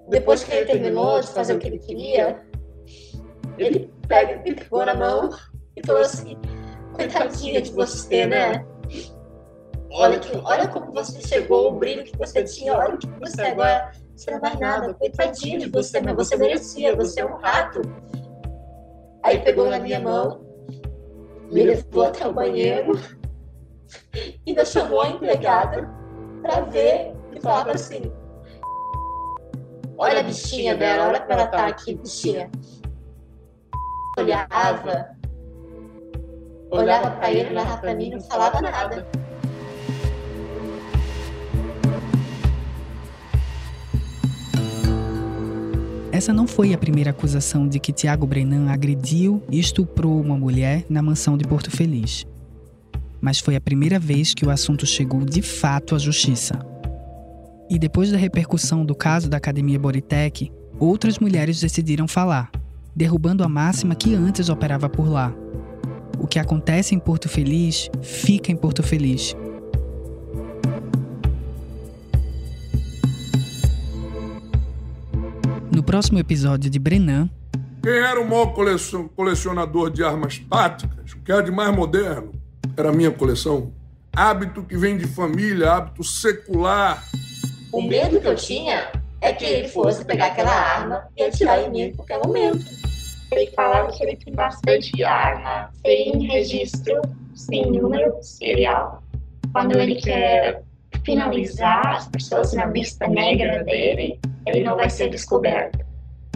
Depois 0.09 0.43
que 0.43 0.51
ele 0.53 0.65
terminou 0.65 1.19
de 1.21 1.27
fazer 1.27 1.55
o 1.55 1.59
que 1.59 1.67
ele 1.67 1.79
queria, 1.79 2.43
ele 3.57 3.91
pega, 4.07 4.41
me 4.43 4.53
pegou 4.53 4.85
na 4.85 4.93
mão 4.93 5.29
e 5.75 5.85
falou 5.85 6.01
assim, 6.01 6.37
coitadinha 6.93 7.61
de 7.61 7.71
você, 7.71 8.25
né? 8.25 8.65
Olha, 9.91 10.19
que, 10.19 10.35
olha 10.37 10.67
como 10.67 10.91
você 10.91 11.21
chegou, 11.21 11.69
o 11.69 11.79
brilho 11.79 12.03
que 12.03 12.17
você 12.17 12.43
tinha, 12.43 12.73
olha 12.77 12.95
o 12.95 12.97
que 12.97 13.07
você 13.19 13.41
agora, 13.43 13.91
você 14.15 14.31
não 14.31 14.37
é 14.37 14.41
mais 14.41 14.59
nada, 14.59 14.93
coitadinha 14.93 15.59
de 15.59 15.69
você, 15.69 16.01
mas 16.01 16.15
você 16.15 16.35
merecia, 16.35 16.95
você 16.95 17.21
é 17.21 17.25
um 17.25 17.37
rato. 17.37 17.81
Aí 19.23 19.39
pegou 19.39 19.69
na 19.69 19.79
minha 19.79 19.99
mão, 19.99 20.41
me 21.51 21.63
levou 21.63 22.03
até 22.03 22.27
o 22.27 22.33
banheiro, 22.33 22.99
ainda 24.45 24.65
chamou 24.65 25.01
a 25.01 25.09
empregada 25.09 25.89
para 26.41 26.61
ver 26.61 27.13
e 27.33 27.41
falava 27.41 27.71
assim, 27.71 28.11
olha 29.97 30.19
a 30.19 30.23
bichinha 30.23 30.75
dela, 30.75 31.07
olha 31.07 31.19
como 31.21 31.33
ela 31.33 31.47
tá 31.47 31.67
aqui, 31.67 31.95
bichinha. 31.95 32.49
Olhava, 34.17 35.09
olhava 36.71 37.11
para 37.11 37.31
ele, 37.31 37.49
olhava 37.49 37.77
para 37.77 37.93
mim, 37.93 38.11
não 38.11 38.21
falava 38.21 38.61
nada. 38.61 39.05
Essa 46.15 46.31
não 46.31 46.47
foi 46.47 46.73
a 46.73 46.77
primeira 46.77 47.09
acusação 47.09 47.67
de 47.67 47.77
que 47.77 47.91
Tiago 47.91 48.25
Brenan 48.25 48.71
agrediu 48.71 49.43
e 49.51 49.59
estuprou 49.59 50.21
uma 50.21 50.37
mulher 50.37 50.85
na 50.89 51.01
mansão 51.01 51.37
de 51.37 51.45
Porto 51.45 51.69
Feliz. 51.69 52.25
Mas 53.19 53.39
foi 53.39 53.57
a 53.57 53.61
primeira 53.61 53.99
vez 53.99 54.33
que 54.33 54.45
o 54.45 54.49
assunto 54.49 54.85
chegou 54.85 55.25
de 55.25 55.41
fato 55.41 55.93
à 55.93 55.97
justiça. 55.99 56.57
E 57.69 57.77
depois 57.77 58.11
da 58.11 58.17
repercussão 58.17 58.85
do 58.85 58.95
caso 58.95 59.29
da 59.29 59.35
Academia 59.35 59.77
Boritec, 59.77 60.49
outras 60.79 61.19
mulheres 61.19 61.59
decidiram 61.59 62.07
falar, 62.07 62.49
derrubando 62.95 63.43
a 63.43 63.49
máxima 63.49 63.93
que 63.93 64.15
antes 64.15 64.47
operava 64.47 64.87
por 64.87 65.09
lá. 65.09 65.33
O 66.17 66.25
que 66.25 66.39
acontece 66.39 66.95
em 66.95 66.99
Porto 66.99 67.27
Feliz 67.27 67.89
fica 68.01 68.51
em 68.51 68.55
Porto 68.55 68.81
Feliz. 68.81 69.35
No 75.69 75.83
próximo 75.83 76.17
episódio 76.17 76.69
de 76.69 76.79
Brenan. 76.79 77.29
Quem 77.83 77.91
era 77.91 78.19
o 78.19 78.27
maior 78.27 78.53
colecionador 79.15 79.91
de 79.91 80.03
armas 80.03 80.39
táticas? 80.39 81.11
O 81.11 81.19
que 81.19 81.31
era 81.31 81.43
de 81.43 81.51
mais 81.51 81.75
moderno? 81.75 82.31
Era 82.77 82.89
a 82.89 82.93
minha 82.93 83.11
coleção. 83.11 83.73
Hábito 84.15 84.63
que 84.63 84.77
vem 84.77 84.97
de 84.97 85.05
família, 85.05 85.73
hábito 85.73 86.03
secular. 86.03 87.03
O 87.71 87.81
medo 87.81 88.21
que 88.21 88.27
eu 88.27 88.35
tinha 88.35 88.89
é 89.21 89.33
que 89.33 89.45
ele 89.45 89.67
fosse 89.67 90.03
pegar 90.05 90.27
aquela 90.27 90.51
arma 90.51 91.07
e 91.15 91.23
atirar 91.23 91.63
em 91.63 91.69
mim 91.69 91.81
em 91.81 91.93
qualquer 91.93 92.19
momento. 92.19 92.65
Ele 93.31 93.47
falava 93.51 93.91
que 93.91 94.03
ele 94.03 94.15
tem 94.15 94.33
bastante 94.33 95.03
arma, 95.03 95.71
sem 95.85 96.27
registro, 96.27 97.01
sem 97.33 97.71
número, 97.71 98.17
serial. 98.21 99.03
Quando 99.51 99.77
ele 99.77 99.95
quer 99.95 100.63
finalizar 101.03 101.95
as 101.95 102.07
pessoas 102.07 102.53
na 102.53 102.65
lista 102.65 103.07
negra 103.07 103.63
dele, 103.63 104.19
ele 104.45 104.63
não 104.63 104.75
vai 104.75 104.89
ser 104.89 105.09
descoberto. 105.09 105.85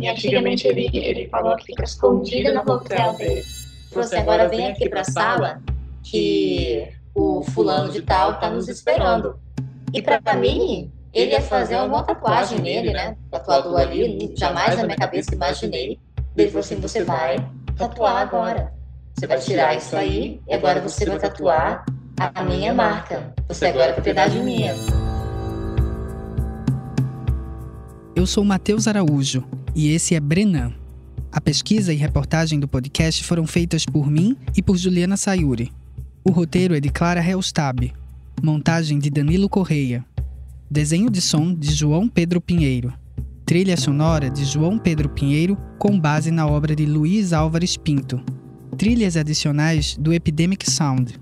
E 0.01 0.07
antigamente 0.07 0.67
ele, 0.67 0.89
ele 0.93 1.27
falou 1.27 1.55
que 1.57 1.65
fica 1.65 1.83
escondido 1.83 2.53
no 2.53 2.71
hotel 2.71 3.13
dele. 3.17 3.43
Você 3.91 4.17
agora 4.17 4.47
vem 4.47 4.67
aqui 4.67 4.87
para 4.89 5.01
a 5.01 5.05
sala 5.05 5.61
que 6.03 6.87
o 7.13 7.43
fulano 7.43 7.91
de 7.91 8.01
tal 8.01 8.39
tá 8.39 8.49
nos 8.49 8.67
esperando. 8.67 9.39
E 9.93 10.01
para 10.01 10.35
mim, 10.35 10.91
ele 11.13 11.31
ia 11.31 11.41
fazer 11.41 11.77
uma 11.77 12.03
tatuagem 12.03 12.59
nele, 12.59 12.93
né? 12.93 13.15
Tatuador 13.31 13.79
ali, 13.79 14.33
jamais 14.37 14.77
na 14.77 14.83
minha 14.83 14.97
cabeça 14.97 15.33
imaginei. 15.33 15.99
Ele 16.37 16.47
falou 16.47 16.61
assim: 16.61 16.75
você 16.79 17.03
vai 17.03 17.37
tatuar 17.75 18.17
agora. 18.17 18.71
Você 19.15 19.27
vai 19.27 19.39
tirar 19.39 19.75
isso 19.75 19.95
aí 19.95 20.39
e 20.47 20.53
agora 20.53 20.79
você 20.79 21.05
vai 21.05 21.19
tatuar 21.19 21.83
a 22.17 22.43
minha 22.43 22.73
marca. 22.73 23.33
Você 23.47 23.65
agora 23.65 23.87
é 23.87 23.93
propriedade 23.93 24.39
minha. 24.39 24.73
Eu 28.15 28.25
sou 28.25 28.43
Matheus 28.43 28.87
Araújo 28.87 29.43
e 29.75 29.93
esse 29.93 30.15
é 30.15 30.19
Brenan. 30.19 30.73
A 31.31 31.41
pesquisa 31.41 31.93
e 31.93 31.95
reportagem 31.95 32.59
do 32.59 32.67
podcast 32.67 33.23
foram 33.23 33.45
feitas 33.45 33.85
por 33.85 34.09
mim 34.09 34.37
e 34.55 34.61
por 34.61 34.77
Juliana 34.77 35.17
Sayuri. 35.17 35.71
O 36.23 36.31
roteiro 36.31 36.75
é 36.75 36.79
de 36.79 36.89
Clara 36.89 37.21
Helstab. 37.21 37.93
Montagem 38.41 38.99
de 38.99 39.09
Danilo 39.09 39.49
Correia. 39.49 40.03
Desenho 40.71 41.09
de 41.09 41.19
som 41.19 41.51
de 41.51 41.73
João 41.73 42.07
Pedro 42.07 42.39
Pinheiro. 42.39 42.93
Trilha 43.43 43.75
sonora 43.75 44.29
de 44.29 44.45
João 44.45 44.77
Pedro 44.77 45.09
Pinheiro 45.09 45.57
com 45.79 45.99
base 45.99 46.29
na 46.29 46.45
obra 46.45 46.75
de 46.75 46.85
Luiz 46.85 47.33
Álvares 47.33 47.75
Pinto. 47.75 48.21
Trilhas 48.77 49.17
adicionais 49.17 49.97
do 49.97 50.13
Epidemic 50.13 50.69
Sound. 50.69 51.19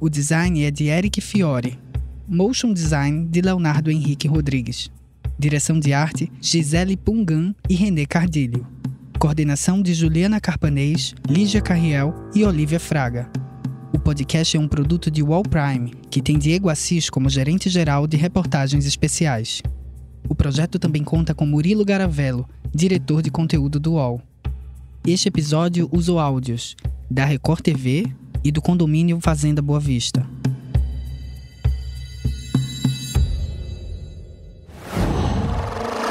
O 0.00 0.08
design 0.08 0.64
é 0.64 0.70
de 0.70 0.86
Eric 0.86 1.20
Fiore. 1.20 1.78
Motion 2.26 2.72
design 2.72 3.26
de 3.28 3.42
Leonardo 3.42 3.90
Henrique 3.90 4.26
Rodrigues. 4.26 4.90
Direção 5.38 5.78
de 5.78 5.92
arte: 5.92 6.32
Gisele 6.40 6.96
Pungan 6.96 7.54
e 7.68 7.74
René 7.74 8.06
Cardilho. 8.06 8.66
Coordenação 9.18 9.82
de 9.82 9.92
Juliana 9.92 10.40
Carpanês, 10.40 11.14
Lígia 11.28 11.60
Carriel 11.60 12.14
e 12.34 12.44
Olivia 12.44 12.80
Fraga. 12.80 13.30
O 13.96 13.98
podcast 13.98 14.54
é 14.54 14.60
um 14.60 14.68
produto 14.68 15.10
de 15.10 15.22
Wall 15.22 15.42
Prime, 15.42 15.90
que 16.10 16.20
tem 16.20 16.38
Diego 16.38 16.68
Assis 16.68 17.08
como 17.08 17.30
gerente 17.30 17.70
geral 17.70 18.06
de 18.06 18.14
reportagens 18.14 18.84
especiais. 18.84 19.62
O 20.28 20.34
projeto 20.34 20.78
também 20.78 21.02
conta 21.02 21.34
com 21.34 21.46
Murilo 21.46 21.82
Garavello, 21.82 22.46
diretor 22.74 23.22
de 23.22 23.30
conteúdo 23.30 23.80
do 23.80 23.94
UOL. 23.94 24.20
Este 25.06 25.28
episódio 25.28 25.88
usou 25.90 26.18
áudios 26.18 26.76
da 27.10 27.24
Record 27.24 27.62
TV 27.62 28.06
e 28.44 28.52
do 28.52 28.60
condomínio 28.60 29.18
Fazenda 29.18 29.62
Boa 29.62 29.80
Vista. 29.80 30.28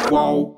Qual 0.10 0.55